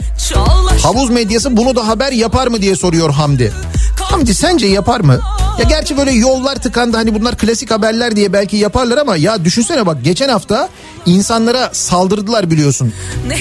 [0.82, 3.52] Havuz medyası bunu da haber yapar mı diye soruyor Hamdi.
[4.00, 5.20] Hamdi sence yapar mı?
[5.58, 9.86] Ya gerçi böyle yollar tıkandı hani bunlar klasik haberler diye belki yaparlar ama ya düşünsene
[9.86, 10.68] bak geçen hafta
[11.06, 12.92] insanlara saldırdılar biliyorsun.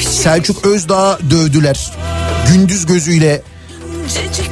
[0.09, 1.93] Selçuk Özdağ'ı dövdüler.
[2.53, 3.41] Gündüz gözüyle.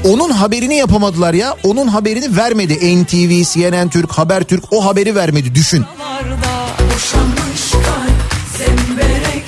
[0.04, 1.56] Onun haberini yapamadılar ya.
[1.64, 3.04] Onun haberini vermedi.
[3.04, 5.86] NTV, CNN Türk, Habertürk o haberi vermedi düşün.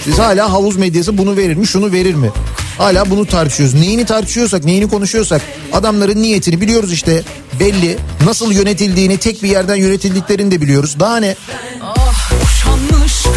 [0.03, 2.30] Siz hala havuz medyası bunu verir mi şunu verir mi?
[2.78, 3.76] Hala bunu tartışıyoruz.
[3.76, 5.41] Neyini tartışıyorsak, neyini konuşuyorsak
[5.74, 7.24] adamların niyetini biliyoruz işte.
[7.60, 7.97] Belli.
[8.26, 10.99] Nasıl yönetildiğini, tek bir yerden yönetildiklerini de biliyoruz.
[10.99, 11.36] Daha ne?
[11.82, 12.32] Ah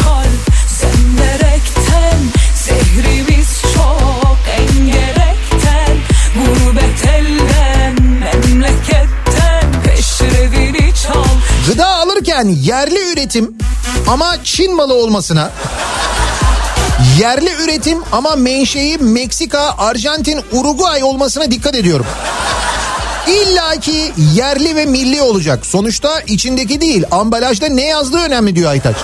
[0.03, 2.19] kalp zemberekten
[11.73, 13.53] Gıda alırken yerli üretim
[14.07, 15.51] ama Çin malı olmasına
[17.19, 22.05] yerli üretim ama menşei Meksika, Arjantin, Uruguay olmasına dikkat ediyorum.
[23.27, 25.65] İlla ki yerli ve milli olacak.
[25.65, 28.95] Sonuçta içindeki değil ambalajda ne yazdığı önemli diyor Aytaç.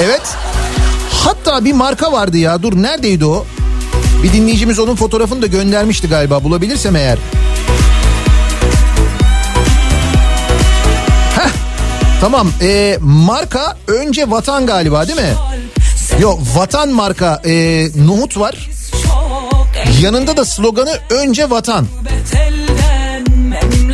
[0.00, 0.22] Evet.
[1.24, 3.46] Hatta bir marka vardı ya dur neredeydi o?
[4.22, 7.18] Bir dinleyicimiz onun fotoğrafını da göndermişti galiba bulabilirsem eğer.
[12.22, 15.34] Tamam e, marka önce vatan galiba değil mi?
[16.20, 17.52] Yok vatan marka e,
[18.06, 18.70] nohut var.
[20.00, 21.86] Yanında da sloganı önce vatan.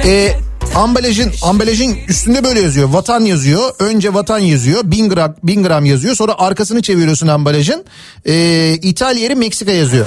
[0.05, 0.37] E,
[0.75, 2.89] ambalajın ambalajın üstünde böyle yazıyor.
[2.89, 3.73] Vatan yazıyor.
[3.79, 4.81] Önce vatan yazıyor.
[4.85, 6.15] Bin gram, bin gram yazıyor.
[6.15, 7.85] Sonra arkasını çeviriyorsun ambalajın.
[8.27, 10.07] E, İtalya yeri Meksika yazıyor.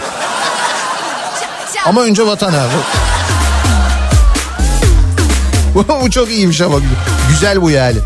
[1.86, 3.11] Ama önce vatan abi.
[5.76, 6.78] Bu çok iyiymiş ama
[7.30, 7.98] güzel bu yani.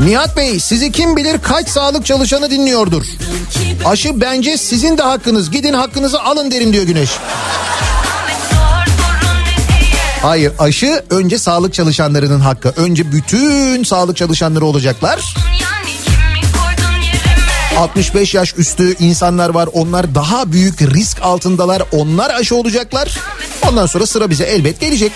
[0.00, 3.04] Nihat Bey sizi kim bilir kaç sağlık çalışanı dinliyordur.
[3.84, 5.50] Aşı bence sizin de hakkınız.
[5.50, 7.10] Gidin hakkınızı alın derim diyor Güneş.
[10.22, 12.68] Hayır aşı önce sağlık çalışanlarının hakkı.
[12.68, 15.34] Önce bütün sağlık çalışanları olacaklar.
[17.80, 19.68] 65 yaş üstü insanlar var.
[19.72, 21.82] Onlar daha büyük risk altındalar.
[21.92, 23.18] Onlar aşı olacaklar.
[23.68, 25.12] Ondan sonra sıra bize elbet gelecek.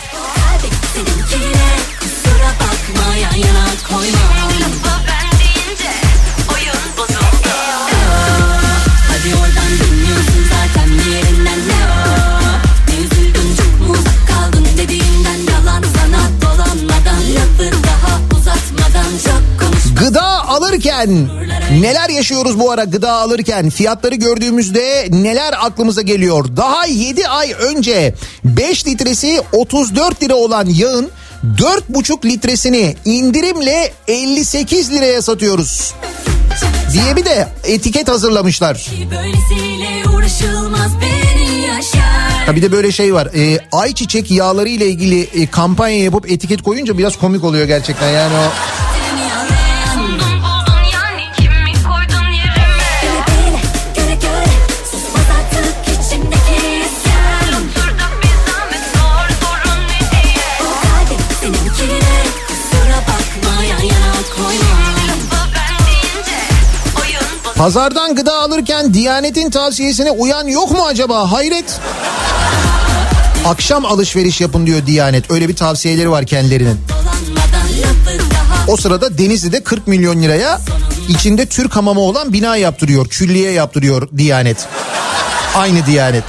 [19.96, 21.28] Gıda alırken
[21.80, 26.56] Neler yaşıyoruz bu ara gıda alırken fiyatları gördüğümüzde neler aklımıza geliyor?
[26.56, 28.14] Daha 7 ay önce
[28.44, 31.10] 5 litresi 34 lira olan yağın
[31.56, 35.94] 4,5 litresini indirimle 58 liraya satıyoruz.
[36.92, 38.90] Diye bir de etiket hazırlamışlar.
[42.46, 43.26] Ha bir de böyle şey var.
[43.26, 48.10] E, ayçiçek yağları ile ilgili e, kampanya yapıp etiket koyunca biraz komik oluyor gerçekten.
[48.10, 48.50] Yani o
[67.56, 71.32] pazardan gıda alırken Diyanet'in tavsiyesine uyan yok mu acaba?
[71.32, 71.80] Hayret.
[73.46, 75.30] Akşam alışveriş yapın diyor Diyanet.
[75.30, 76.80] Öyle bir tavsiyeleri var kendilerinin.
[78.68, 80.60] O sırada Denizli'de 40 milyon liraya
[81.08, 83.08] içinde Türk hamamı olan bina yaptırıyor.
[83.08, 84.56] Külliye yaptırıyor Diyanet.
[85.56, 86.24] Aynı Diyanet.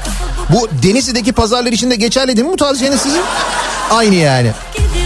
[0.50, 3.22] Bu Denizli'deki pazarlar için de geçerli değil mi bu tavsiyeniz sizin?
[3.92, 4.52] Aynı yani.
[4.74, 5.05] Gidiyorsun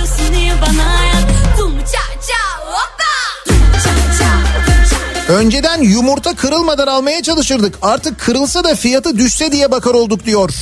[5.30, 7.76] Önceden yumurta kırılmadan almaya çalışırdık.
[7.82, 10.54] Artık kırılsa da fiyatı düşse diye bakar olduk diyor.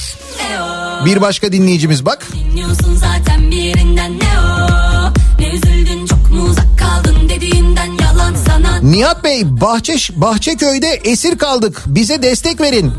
[1.05, 2.28] Bir başka dinleyicimiz bak.
[2.34, 8.80] Dinliyorsun zaten bir yerinden ne o Ne üzüldün çok mu uzak kaldın dediğinden yalan sana
[8.82, 11.84] Nihat Bey Bahçe, Bahçeköy'de esir kaldık.
[11.86, 12.93] Bize destek verin.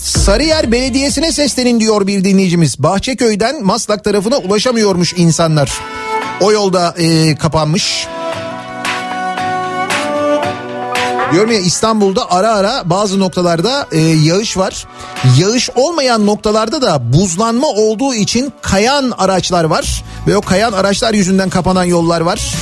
[0.00, 2.78] Sarıyer Belediyesi'ne seslenin diyor bir dinleyicimiz.
[2.78, 5.72] Bahçeköy'den Maslak tarafına ulaşamıyormuş insanlar.
[6.40, 8.06] O yolda e, kapanmış.
[11.32, 14.86] Diyorum ya İstanbul'da ara ara bazı noktalarda e, yağış var.
[15.38, 20.04] Yağış olmayan noktalarda da buzlanma olduğu için kayan araçlar var.
[20.26, 22.54] Ve o kayan araçlar yüzünden kapanan yollar var.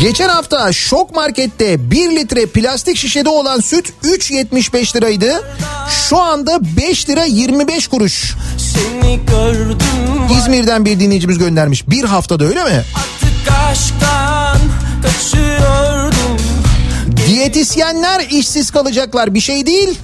[0.00, 5.42] Geçen hafta şok markette 1 litre plastik şişede olan süt 3.75 liraydı.
[5.90, 8.34] Şu anda 5 lira 25 kuruş.
[8.58, 9.78] Seni gördüm
[10.38, 11.88] İzmir'den bir dinleyicimiz göndermiş.
[11.90, 12.84] Bir haftada öyle mi?
[17.26, 19.98] Diyetisyenler işsiz kalacaklar bir şey değil.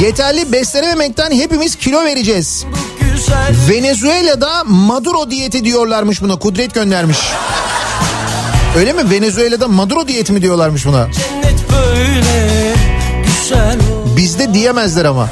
[0.00, 2.64] Yeterli beslenememekten hepimiz kilo vereceğiz.
[3.70, 6.36] Venezuela'da Maduro diyeti diyorlarmış buna.
[6.36, 7.18] Kudret göndermiş.
[8.76, 9.10] Öyle mi?
[9.10, 11.08] Venezuela'da Maduro diyeti mi diyorlarmış buna?
[11.12, 12.74] cennet böyle
[13.24, 13.78] güzel
[14.24, 15.28] Bizde diyemezler ama.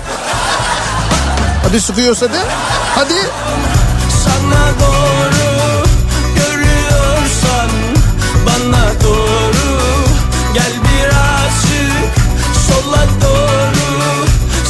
[1.62, 2.38] Hadi sıkıyorsa de.
[2.94, 3.14] Hadi.
[4.24, 5.86] Sana doğru
[6.34, 7.70] görüyorsan
[8.46, 9.78] bana doğru
[10.54, 12.14] gel birazcık
[12.68, 14.26] sola doğru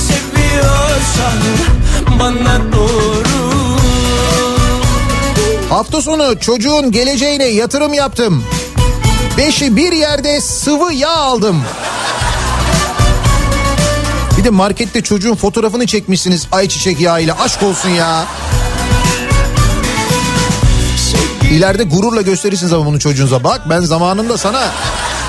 [0.08, 1.38] seviyorsan
[2.20, 3.78] bana doğru
[5.68, 8.44] Hafta sonu çocuğun geleceğine yatırım yaptım.
[9.38, 11.64] Beşi bir yerde sıvı yağ aldım.
[14.42, 17.38] Bir de markette çocuğun fotoğrafını çekmişsiniz ayçiçek yağıyla.
[17.40, 18.26] Aşk olsun ya.
[21.50, 23.44] İleride gururla gösterirsiniz ama bunu çocuğunuza.
[23.44, 24.62] Bak ben zamanında sana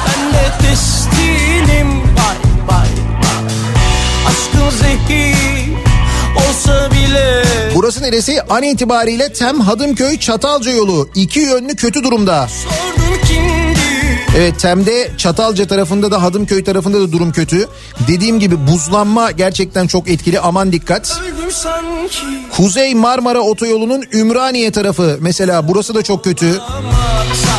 [0.07, 2.38] Ben de testinim bay
[2.69, 2.88] bay
[3.22, 3.53] bay
[4.27, 5.69] Aşkın zehir
[6.49, 7.44] olsa bile
[7.76, 8.41] Burası neresi?
[8.49, 11.10] An itibariyle Tem Hadımköy Çatalca yolu.
[11.15, 12.48] iki yönlü kötü durumda.
[12.48, 13.62] Sordum kimdi
[14.38, 17.68] Evet Tem'de Çatalca tarafında da Hadımköy tarafında da durum kötü.
[18.07, 20.39] Dediğim gibi buzlanma gerçekten çok etkili.
[20.39, 21.22] Aman dikkat.
[22.51, 26.45] Kuzey Marmara Otoyolu'nun Ümraniye tarafı mesela burası da çok kötü.
[26.45, 27.52] Yürüyorum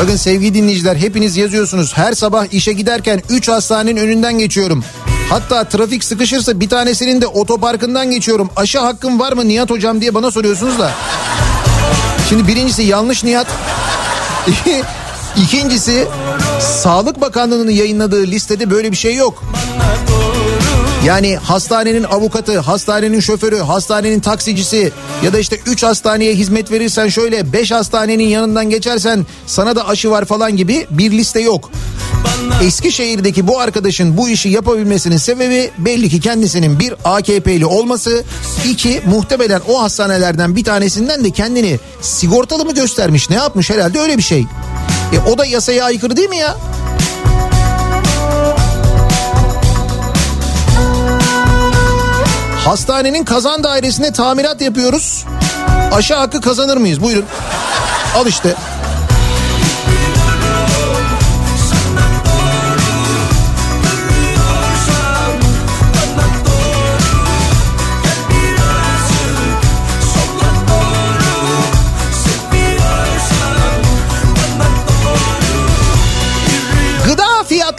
[0.00, 1.96] Bakın sevgili dinleyiciler hepiniz yazıyorsunuz.
[1.96, 4.84] Her sabah işe giderken 3 hastanenin önünden geçiyorum.
[5.30, 8.50] Hatta trafik sıkışırsa bir tanesinin de otoparkından geçiyorum.
[8.56, 10.90] Aşı hakkım var mı Nihat hocam diye bana soruyorsunuz da.
[12.28, 13.46] Şimdi birincisi yanlış Nihat.
[15.44, 16.08] İkincisi
[16.60, 19.42] Sağlık Bakanlığı'nın yayınladığı listede böyle bir şey yok.
[21.06, 24.92] Yani hastanenin avukatı, hastanenin şoförü, hastanenin taksicisi
[25.24, 30.10] ya da işte 3 hastaneye hizmet verirsen şöyle 5 hastanenin yanından geçersen sana da aşı
[30.10, 31.70] var falan gibi bir liste yok.
[32.62, 38.24] Eskişehir'deki bu arkadaşın bu işi yapabilmesinin sebebi belli ki kendisinin bir AKP'li olması,
[38.68, 44.18] iki muhtemelen o hastanelerden bir tanesinden de kendini sigortalı mı göstermiş ne yapmış herhalde öyle
[44.18, 44.40] bir şey.
[45.12, 46.56] E o da yasaya aykırı değil mi ya?
[52.70, 55.24] Hastanenin kazan dairesine tamirat yapıyoruz.
[55.92, 57.02] Aşı hakkı kazanır mıyız?
[57.02, 57.24] Buyurun.
[58.16, 58.54] Al işte.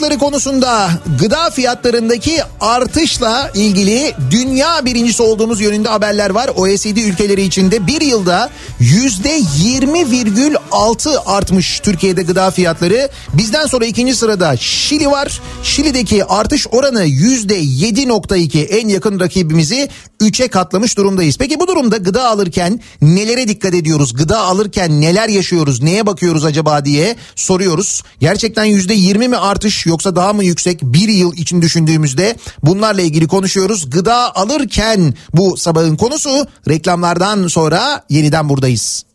[0.02, 6.50] Fiyatları konusunda gıda fiyatlarındaki artışla ilgili dünya birincisi olduğumuz yönünde haberler var.
[6.56, 8.50] OECD ülkeleri içinde bir yılda
[8.80, 13.10] yüzde 20,6 artmış Türkiye'de gıda fiyatları.
[13.34, 15.42] Bizden sonra ikinci sırada Şili var.
[15.64, 19.90] Şili'deki artış oranı yüzde 7.2 en yakın rakibimizi
[20.22, 21.38] 3'e katlamış durumdayız.
[21.38, 24.14] Peki bu durumda gıda alırken nelere dikkat ediyoruz?
[24.14, 25.82] Gıda alırken neler yaşıyoruz?
[25.82, 28.04] Neye bakıyoruz acaba diye soruyoruz.
[28.20, 30.82] Gerçekten yüzde 20 mi artış yoksa daha mı yüksek?
[30.82, 33.90] Bir yıl için düşündüğümüzde bunlarla ilgili konuşuyoruz.
[33.90, 39.06] Gıda alırken bu sabahın konusu reklamlardan sonra yeniden buradayız.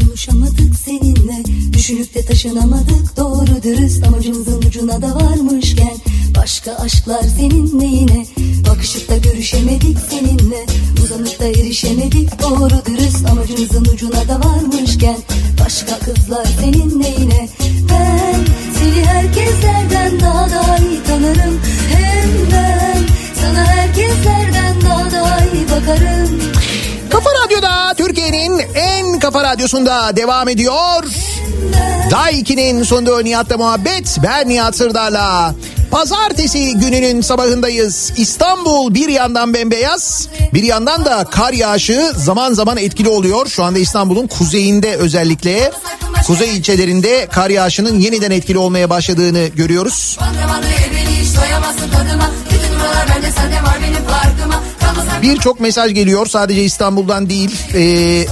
[0.00, 1.42] Konuşamadık seninle
[1.72, 5.96] Düşünüp de taşınamadık doğru dürüst Amacımızın ucuna da varmışken
[6.36, 8.26] Başka aşklar senin neyine
[8.68, 10.66] Bakışıp da görüşemedik seninle
[11.04, 15.16] Uzanıp da erişemedik doğru dürüst Amacımızın ucuna da varmışken
[15.64, 17.48] Başka kızlar senin neyine
[17.90, 23.02] Ben seni herkeslerden daha da iyi tanırım Hem ben
[23.40, 26.40] sana herkeslerden daha da iyi bakarım
[27.10, 31.04] Kafa Radyo'da Türkiye'nin en kafa radyosunda devam ediyor.
[32.10, 34.18] Day 2'nin sonunda Nihat'la muhabbet.
[34.22, 35.54] Ben Nihat Sırdar'la.
[35.90, 38.12] Pazartesi gününün sabahındayız.
[38.16, 43.46] İstanbul bir yandan bembeyaz, bir yandan da kar yağışı zaman zaman etkili oluyor.
[43.46, 45.72] Şu anda İstanbul'un kuzeyinde özellikle
[46.26, 50.18] kuzey ilçelerinde kar yağışının yeniden etkili olmaya başladığını görüyoruz.
[55.22, 57.56] Birçok mesaj geliyor sadece İstanbul'dan değil.
[57.74, 58.26] Ee,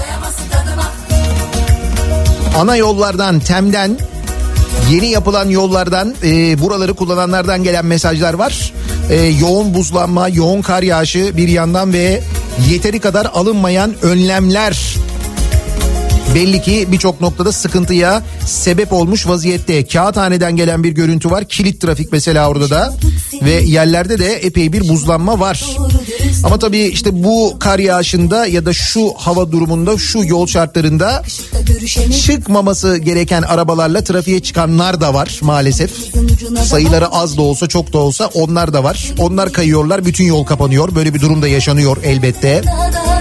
[2.58, 3.98] ana yollardan, Tem'den,
[4.90, 8.72] yeni yapılan yollardan, e, buraları kullananlardan gelen mesajlar var.
[9.10, 12.22] E, yoğun buzlanma, yoğun kar yağışı bir yandan ve
[12.70, 14.89] yeteri kadar alınmayan önlemler
[16.35, 19.86] belli ki birçok noktada sıkıntıya sebep olmuş vaziyette.
[19.86, 21.44] Kağıthane'den gelen bir görüntü var.
[21.44, 22.94] Kilit trafik mesela orada da
[23.43, 25.77] ve yerlerde de epey bir buzlanma var.
[26.44, 31.23] Ama tabii işte bu kar yağışında ya da şu hava durumunda şu yol şartlarında
[32.27, 35.90] çıkmaması gereken arabalarla trafiğe çıkanlar da var maalesef.
[36.65, 39.12] Sayıları az da olsa çok da olsa onlar da var.
[39.19, 40.94] Onlar kayıyorlar bütün yol kapanıyor.
[40.94, 42.62] Böyle bir durum da yaşanıyor elbette.
[42.66, 43.19] Daha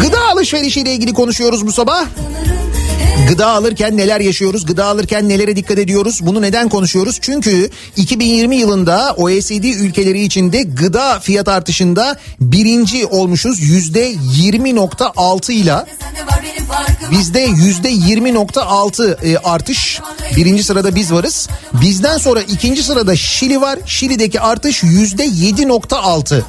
[0.00, 2.06] Gıda alışverişiyle ilgili konuşuyoruz bu sabah.
[3.28, 4.66] Gıda alırken neler yaşıyoruz?
[4.66, 6.18] Gıda alırken nelere dikkat ediyoruz?
[6.22, 7.18] Bunu neden konuşuyoruz?
[7.20, 13.60] Çünkü 2020 yılında OECD ülkeleri içinde gıda fiyat artışında birinci olmuşuz.
[13.60, 15.74] Yüzde 20.6 ile
[17.10, 20.00] bizde yüzde 20.6 e, artış.
[20.36, 21.48] Birinci sırada biz varız.
[21.72, 23.78] Bizden sonra ikinci sırada Şili var.
[23.86, 26.42] Şili'deki artış yüzde 7.6.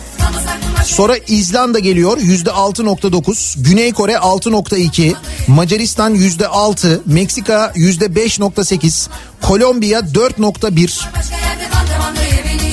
[0.85, 5.13] Sonra İzlanda geliyor yüzde 6.9, Güney Kore 6.2,
[5.47, 6.64] Macaristan yüzde 6,
[7.05, 9.07] Meksika yüzde 5.8,
[9.41, 11.05] Kolombiya 4.1,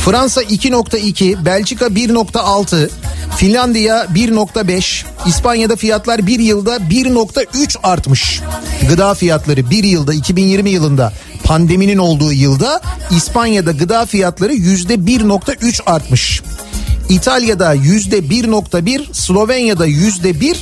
[0.04, 2.88] Fransa 2.2, Belçika 1.6,
[3.36, 8.40] Finlandiya 1.5, İspanya'da fiyatlar bir yılda 1.3 artmış.
[8.88, 11.12] Gıda fiyatları bir yılda 2020 yılında
[11.44, 16.42] pandeminin olduğu yılda İspanya'da gıda fiyatları yüzde 1.3 artmış.
[17.12, 20.58] İtalya'da yüzde 1.1, Slovenya'da yüzde 1,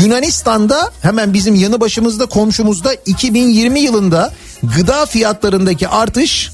[0.00, 4.32] Yunanistan'da hemen bizim yanı başımızda komşumuzda 2020 yılında
[4.62, 6.50] gıda fiyatlarındaki artış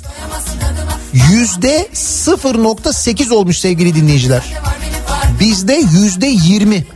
[1.12, 4.42] yüzde 0.8 olmuş sevgili dinleyiciler.
[5.40, 6.86] Bizde yüzde 20.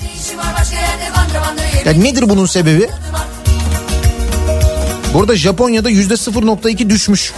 [1.85, 2.89] Yani nedir bunun sebebi?
[5.15, 7.33] Burada Japonya'da yüzde 0.2 düşmüş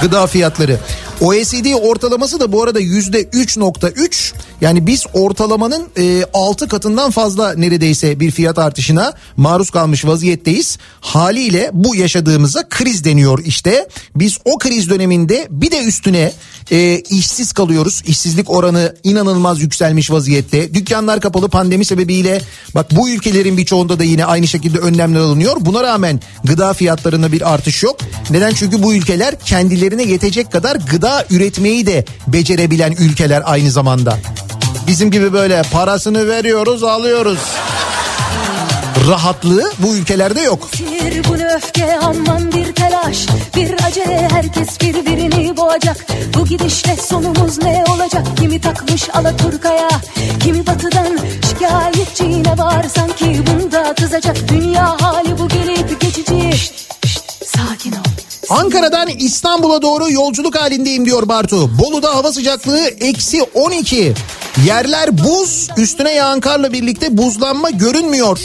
[0.00, 0.80] gıda fiyatları.
[1.20, 8.20] OECD ortalaması da bu arada yüzde 3.3 Yani biz ortalamanın e, 6 katından fazla neredeyse
[8.20, 10.78] bir fiyat artışına maruz kalmış vaziyetteyiz.
[11.00, 13.88] Haliyle bu yaşadığımıza kriz deniyor işte.
[14.16, 16.32] Biz o kriz döneminde bir de üstüne
[16.70, 18.02] e, işsiz kalıyoruz.
[18.06, 20.74] İşsizlik oranı inanılmaz yükselmiş vaziyette.
[20.74, 22.40] Dükkanlar kapalı pandemi sebebiyle
[22.74, 25.56] bak bu ülkelerin birçoğunda da yine aynı şekilde önlemler alınıyor.
[25.60, 27.96] Buna rağmen gıda fiyatlarında bir artış yok.
[28.30, 28.54] Neden?
[28.54, 34.18] Çünkü bu ülkeler kendilerine yetecek kadar gıda üretmeyi de becerebilen ülkeler aynı zamanda.
[34.86, 37.38] Bizim gibi böyle parasını veriyoruz alıyoruz.
[39.08, 40.68] Rahatlığı bu ülkelerde yok.
[40.78, 43.26] Bir bu öfke aman bir telaş
[43.56, 46.06] Bir acele herkes birbirini boğacak
[46.36, 49.88] Bu gidişle sonumuz ne olacak Kimi takmış Alaturka'ya
[50.40, 51.18] Kimi batıdan
[51.48, 56.74] şikayetçi yine var Sanki bunda kızacak Dünya hali bu gelip geçici Şşt,
[57.06, 61.78] şşt, Sakin ol Ankara'dan İstanbul'a doğru yolculuk halindeyim diyor Bartu.
[61.78, 64.14] Bolu'da hava sıcaklığı eksi 12.
[64.66, 68.38] Yerler buz üstüne yağan karla birlikte buzlanma görünmüyor.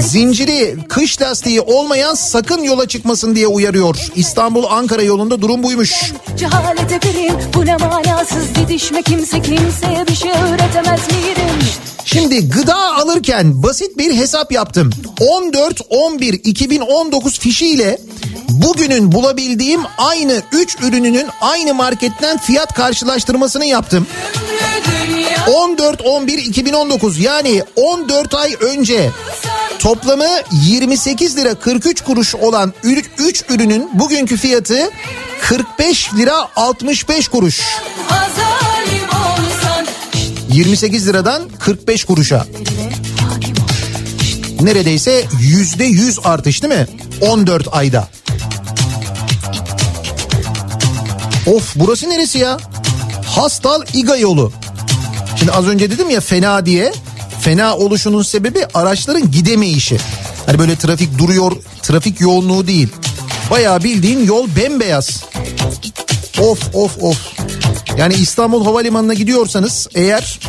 [0.00, 3.96] Zinciri kış lastiği olmayan sakın yola çıkmasın diye uyarıyor.
[4.14, 6.12] İstanbul Ankara yolunda durum buymuş.
[6.38, 11.68] Cehalete birim bu ne manasız didişme Kimse kimseye bir şey öğretemez miydim
[12.04, 14.90] Şimdi gıda alırken basit bir hesap yaptım.
[15.20, 17.98] 14-11-2019 fişiyle
[18.48, 24.06] bugünün bulabildiğim aynı 3 ürününün aynı marketten fiyat karşılaştırmasını yaptım.
[25.46, 29.10] 14-11-2019 yani 14 ay önce
[29.78, 32.72] toplamı 28 lira 43 kuruş olan
[33.18, 34.90] 3 ürünün bugünkü fiyatı
[35.40, 37.60] 45 lira 65 kuruş.
[38.10, 39.86] Azalim olsan
[40.52, 42.46] 28 liradan 45 kuruşa.
[44.60, 46.86] Neredeyse yüzde yüz artış değil mi?
[47.20, 48.08] 14 ayda.
[51.54, 52.56] Of burası neresi ya?
[53.26, 54.52] Hastal İga yolu.
[55.38, 56.92] Şimdi az önce dedim ya fena diye.
[57.40, 59.98] Fena oluşunun sebebi araçların gidemeyişi.
[60.46, 61.52] Hani böyle trafik duruyor,
[61.82, 62.88] trafik yoğunluğu değil.
[63.50, 65.24] Bayağı bildiğin yol bembeyaz.
[66.38, 67.18] Of of of.
[67.98, 70.40] Yani İstanbul Havalimanı'na gidiyorsanız eğer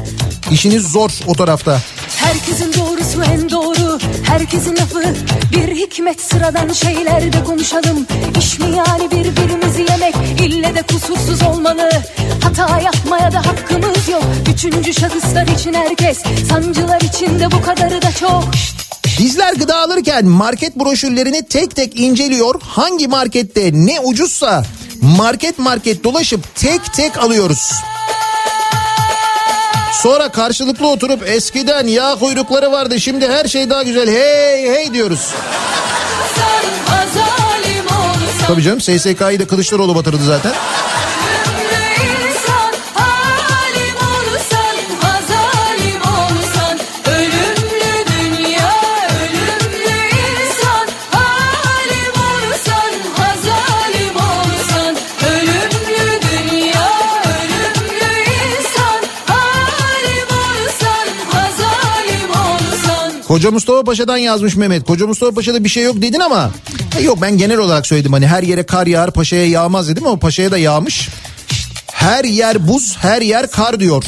[0.52, 1.82] işiniz zor o tarafta.
[2.16, 3.79] Herkesin doğrusu en doğru
[4.30, 5.04] Herkesin lafı
[5.52, 8.08] bir hikmet sıradan şeylerde konuşalım.
[8.40, 10.16] İş mi yani birbirimizi yemek?
[10.42, 11.90] İlle de kusursuz olmalı.
[12.44, 14.24] Hata yapmaya da hakkımız yok.
[14.54, 16.18] Üçüncü şahıslar için herkes
[16.50, 18.44] Sancılar için de bu kadarı da çok.
[19.20, 22.62] Bizler gıda alırken market broşürlerini tek tek inceliyor.
[22.62, 24.64] Hangi markette ne ucuzsa
[25.02, 27.72] market market dolaşıp tek tek alıyoruz.
[30.04, 35.20] Sonra karşılıklı oturup eskiden yağ kuyrukları vardı şimdi her şey daha güzel hey hey diyoruz.
[38.48, 40.54] Tabii canım SSK'yı da Kılıçdaroğlu batırdı zaten.
[63.30, 64.88] Koca Mustafa Paşa'dan yazmış Mehmet.
[64.88, 66.52] Koca Mustafa Paşa'da bir şey yok dedin ama
[67.00, 70.20] e, yok ben genel olarak söyledim hani her yere kar yağar paşaya yağmaz dedim ama
[70.20, 71.10] paşaya da yağmış.
[71.92, 74.04] Her yer buz her yer kar diyor.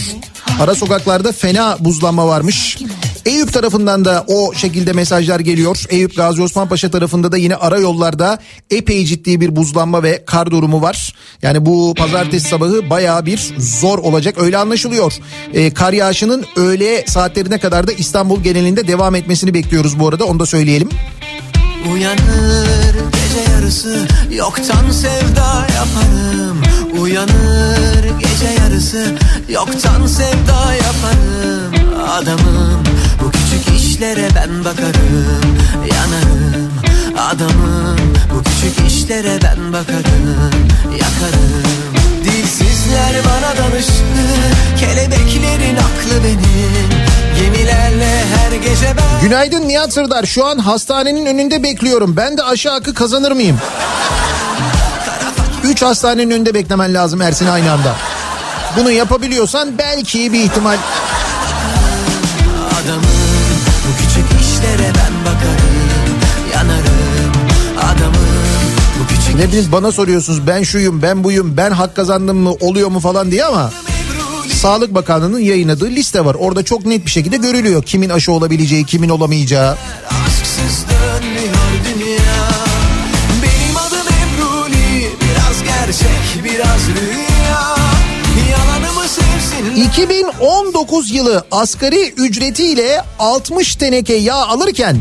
[0.59, 2.77] Ara sokaklarda fena buzlanma varmış.
[3.25, 5.83] Eyüp tarafından da o şekilde mesajlar geliyor.
[5.89, 8.39] Eyüp Gazi Osman Paşa tarafında da yine ara yollarda
[8.69, 11.15] epey ciddi bir buzlanma ve kar durumu var.
[11.41, 15.13] Yani bu pazartesi sabahı bayağı bir zor olacak öyle anlaşılıyor.
[15.53, 20.39] Ee, kar yağışının öğle saatlerine kadar da İstanbul genelinde devam etmesini bekliyoruz bu arada onu
[20.39, 20.89] da söyleyelim.
[21.93, 26.60] Uyanır gece yarısı yoktan sevda yaparım
[27.11, 29.15] Uyanır gece yarısı.
[29.49, 31.73] Yoktan sevda yaparım
[32.09, 32.83] Adamım.
[33.21, 35.57] Bu küçük işlere ben bakarım
[35.93, 36.71] Yanarım
[37.17, 37.97] adamım.
[38.35, 40.51] Bu küçük işlere ben bakarım
[40.91, 41.63] Yakarım.
[42.23, 44.23] Dilsizler bana danıştı
[44.79, 46.89] Kelebeklerin aklı benim.
[47.41, 52.17] Gemilerle her gece ben Günaydın Nihat Sırdar şu an hastanenin önünde bekliyorum.
[52.17, 53.57] Ben de aşı hakkı kazanır mıyım?
[55.63, 57.95] Üç hastanenin önünde beklemen lazım Ersin aynı anda.
[58.77, 60.77] Bunu yapabiliyorsan belki bir ihtimal.
[62.83, 63.03] Adamım
[63.87, 65.71] bu küçük işlere ben bakarım
[66.53, 67.31] Yanarım
[67.77, 72.99] adamım Ne bileyim bana soruyorsunuz ben şuyum ben buyum ben hak kazandım mı oluyor mu
[72.99, 73.71] falan diye ama
[74.53, 76.35] Sağlık Bakanlığı'nın yayınladığı liste var.
[76.39, 79.77] Orada çok net bir şekilde görülüyor kimin aşı olabileceği, kimin olamayacağı.
[80.25, 81.55] aşksız dönmüyor
[81.85, 82.00] dünya
[86.61, 87.75] biraz rüya
[88.51, 94.97] Yalanımı sevsin 2019 yılı asgari ücretiyle 60 teneke yağ alırken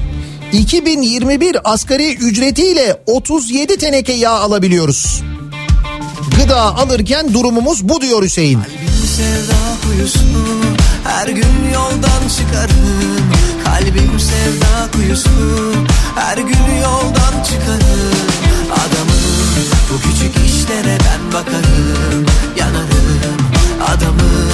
[0.53, 5.23] 2021 asgari ücretiyle 37 teneke yağ alabiliyoruz.
[6.37, 8.59] Gıda alırken durumumuz bu diyor Hüseyin.
[8.61, 9.57] Kalbim sevda
[9.87, 10.21] kuyusu
[11.05, 13.31] her gün yoldan çıkarım
[13.65, 15.31] Kalbim sevda kuyusu
[16.17, 17.90] her gün yoldan çıkarım
[20.71, 22.27] işlere ben bakarım
[22.57, 23.39] yanarım
[23.89, 24.51] Adamım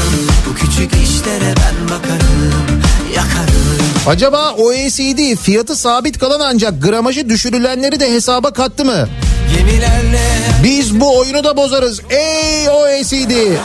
[0.49, 2.83] bu küçük işlere ben bakarım
[3.15, 9.09] yakarım Acaba OECD fiyatı sabit kalan ancak gramajı düşürülenleri de hesaba kattı mı?
[9.57, 10.21] Gemilerle
[10.65, 12.01] Biz bu oyunu da bozarız.
[12.11, 13.57] Ey OECD!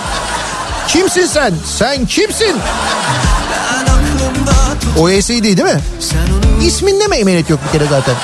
[0.88, 1.54] Kimsin sen?
[1.78, 2.56] Sen kimsin?
[4.98, 5.82] OECD değil mi?
[6.66, 8.16] İsminde mi emanet yok bir kere zaten?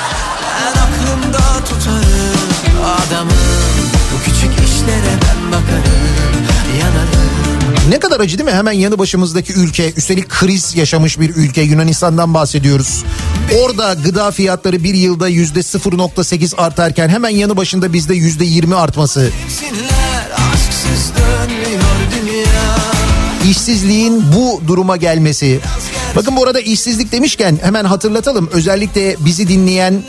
[7.88, 8.56] Ne kadar acı değil mi?
[8.56, 13.04] Hemen yanı başımızdaki ülke, üstelik kriz yaşamış bir ülke Yunanistan'dan bahsediyoruz.
[13.62, 19.30] Orada gıda fiyatları bir yılda yüzde 0.8 artarken hemen yanı başında bizde yüzde 20 artması.
[23.50, 25.60] İşsizliğin bu duruma gelmesi.
[26.16, 28.48] Bakın bu arada işsizlik demişken hemen hatırlatalım.
[28.52, 30.02] Özellikle bizi dinleyen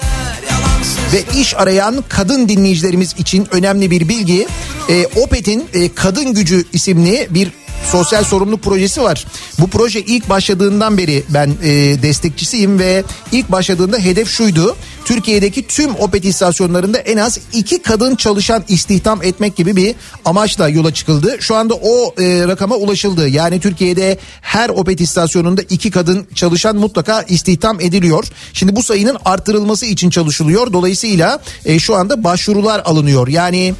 [1.13, 4.47] ve iş arayan kadın dinleyicilerimiz için önemli bir bilgi.
[4.89, 7.51] E, Opet'in e, Kadın Gücü isimli bir
[7.91, 9.25] sosyal sorumluluk projesi var.
[9.59, 11.69] Bu proje ilk başladığından beri ben e,
[12.01, 14.75] destekçisiyim ve ilk başladığında hedef şuydu.
[15.05, 19.95] Türkiye'deki tüm Opet istasyonlarında en az iki kadın çalışan istihdam etmek gibi bir
[20.25, 21.37] amaçla yola çıkıldı.
[21.39, 23.27] Şu anda o e, rakama ulaşıldı.
[23.27, 28.25] Yani Türkiye'de her Opet istasyonunda iki kadın çalışan mutlaka istihdam ediliyor.
[28.53, 30.73] Şimdi bu sayının arttırılması için çalışılıyor.
[30.73, 33.27] Dolayısıyla e, şu anda başvurular alınıyor.
[33.27, 33.73] Yani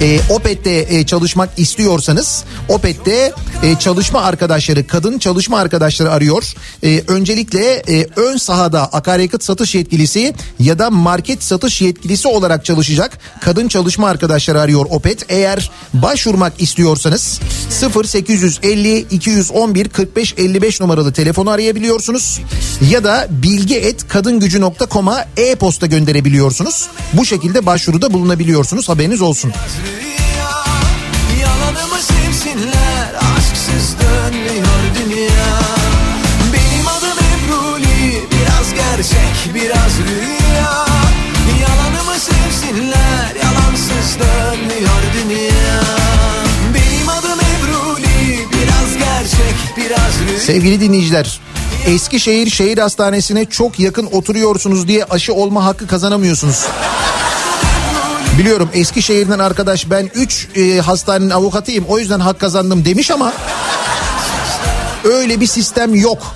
[0.00, 3.32] e, Opet'te e, çalışmak istiyorsanız Opet'te
[3.62, 6.54] e, çalışma arkadaşları kadın çalışma arkadaşları arıyor.
[6.84, 13.18] E, öncelikle e, ön sahada akaryakıt satış yetkilisi ya da market satış yetkilisi olarak çalışacak
[13.40, 15.26] kadın çalışma arkadaşları arıyor Opet.
[15.28, 17.40] Eğer başvurmak istiyorsanız
[18.04, 22.40] 0850 211 45 55 numaralı telefonu arayabiliyorsunuz
[22.90, 26.88] ya da bilgi@kadingücü.com'a e-posta gönderebiliyorsunuz.
[27.12, 28.88] Bu şekilde başvuruda bulunabiliyorsunuz.
[28.88, 29.52] Haberiniz olsun.
[30.00, 30.64] Rüya
[31.42, 35.58] yalanımı sevsinler aşksız dönmüyor dünya.
[36.52, 40.86] Benim adım Ebruli biraz gerçek biraz rüya.
[41.60, 45.82] Yalanımı sevsinler yalansız dönmüyor dünya.
[46.74, 50.40] Benim adım Ebruli biraz gerçek biraz rüya.
[50.40, 51.40] Sevgili dinleyiciler,
[51.86, 56.66] Eskişehir Şehir Hastanesi'ne çok yakın oturuyorsunuz diye aşı olma hakkı kazanamıyorsunuz.
[58.42, 63.32] Biliyorum Eskişehir'den arkadaş ben 3 e, hastanenin avukatıyım o yüzden hak kazandım demiş ama
[65.04, 66.34] öyle bir sistem yok.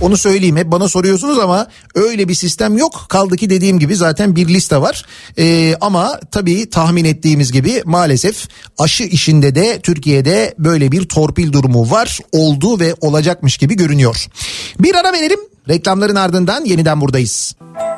[0.00, 3.06] Onu söyleyeyim hep bana soruyorsunuz ama öyle bir sistem yok.
[3.08, 5.04] Kaldı ki dediğim gibi zaten bir liste var.
[5.38, 8.48] Ee, ama tabii tahmin ettiğimiz gibi maalesef
[8.78, 12.20] aşı işinde de Türkiye'de böyle bir torpil durumu var.
[12.32, 14.26] Oldu ve olacakmış gibi görünüyor.
[14.80, 15.40] Bir ara verelim.
[15.68, 17.54] Reklamların ardından yeniden buradayız.
[17.76, 17.95] Kafa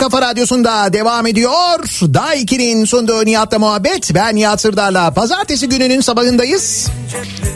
[0.00, 1.78] kafa radyosunda devam ediyor.
[2.14, 4.14] Daha 2'nin sunduğu Nihat'la muhabbet.
[4.14, 6.88] Ben Nihat Sırdar'la pazartesi gününün sabahındayız.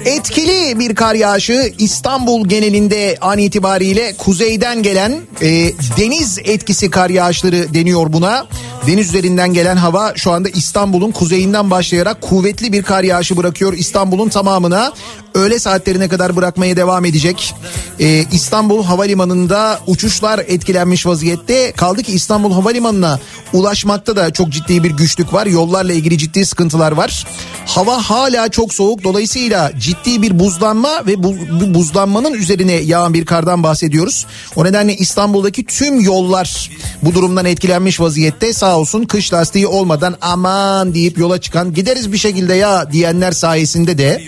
[0.04, 5.12] Etkili bir kar yağışı İstanbul genelinde an itibariyle kuzeyden gelen
[5.42, 8.46] e, deniz etkisi kar yağışları deniyor buna.
[8.86, 14.28] Deniz üzerinden gelen hava şu anda İstanbul'un kuzeyinden başlayarak kuvvetli bir kar yağışı bırakıyor İstanbul'un
[14.28, 14.92] tamamına.
[15.34, 17.54] Öğle saatlerine kadar bırakmaya devam edecek.
[18.00, 21.72] Ee, İstanbul Havalimanı'nda uçuşlar etkilenmiş vaziyette.
[21.72, 23.20] Kaldı ki İstanbul Havalimanı'na
[23.52, 25.46] ulaşmakta da çok ciddi bir güçlük var.
[25.46, 27.26] Yollarla ilgili ciddi sıkıntılar var.
[27.66, 29.04] Hava hala çok soğuk.
[29.04, 34.26] Dolayısıyla ciddi bir buzlanma ve bu, bu buzlanmanın üzerine yağan bir kardan bahsediyoruz.
[34.56, 36.70] O nedenle İstanbul'daki tüm yollar
[37.02, 38.52] bu durumdan etkilenmiş vaziyette.
[38.52, 43.98] Sağ olsun kış lastiği olmadan aman deyip yola çıkan gideriz bir şekilde ya diyenler sayesinde
[43.98, 44.22] de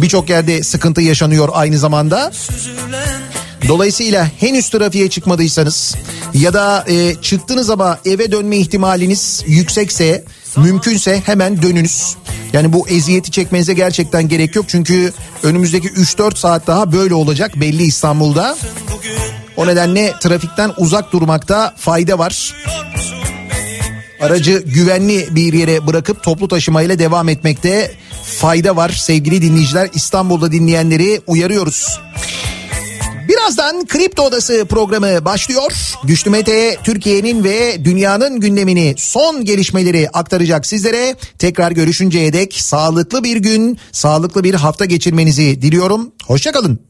[0.00, 2.32] birçok yerde sıkıntı yaşanıyor aynı zamanda.
[3.68, 5.94] Dolayısıyla henüz trafiğe çıkmadıysanız
[6.34, 10.24] ya da e, çıktınız ama eve dönme ihtimaliniz yüksekse
[10.56, 12.16] mümkünse hemen dönünüz.
[12.52, 15.12] Yani bu eziyeti çekmenize gerçekten gerek yok çünkü
[15.42, 18.56] önümüzdeki 3-4 saat daha böyle olacak belli İstanbul'da.
[19.56, 22.54] O nedenle trafikten uzak durmakta fayda var.
[24.20, 27.92] Aracı güvenli bir yere bırakıp toplu taşımayla devam etmekte
[28.38, 29.88] fayda var sevgili dinleyiciler.
[29.94, 32.00] İstanbul'da dinleyenleri uyarıyoruz.
[33.32, 35.72] Birazdan Kripto Odası programı başlıyor.
[36.04, 41.16] Güçlü Mete Türkiye'nin ve dünyanın gündemini son gelişmeleri aktaracak sizlere.
[41.38, 46.12] Tekrar görüşünceye dek sağlıklı bir gün, sağlıklı bir hafta geçirmenizi diliyorum.
[46.26, 46.80] Hoşçakalın.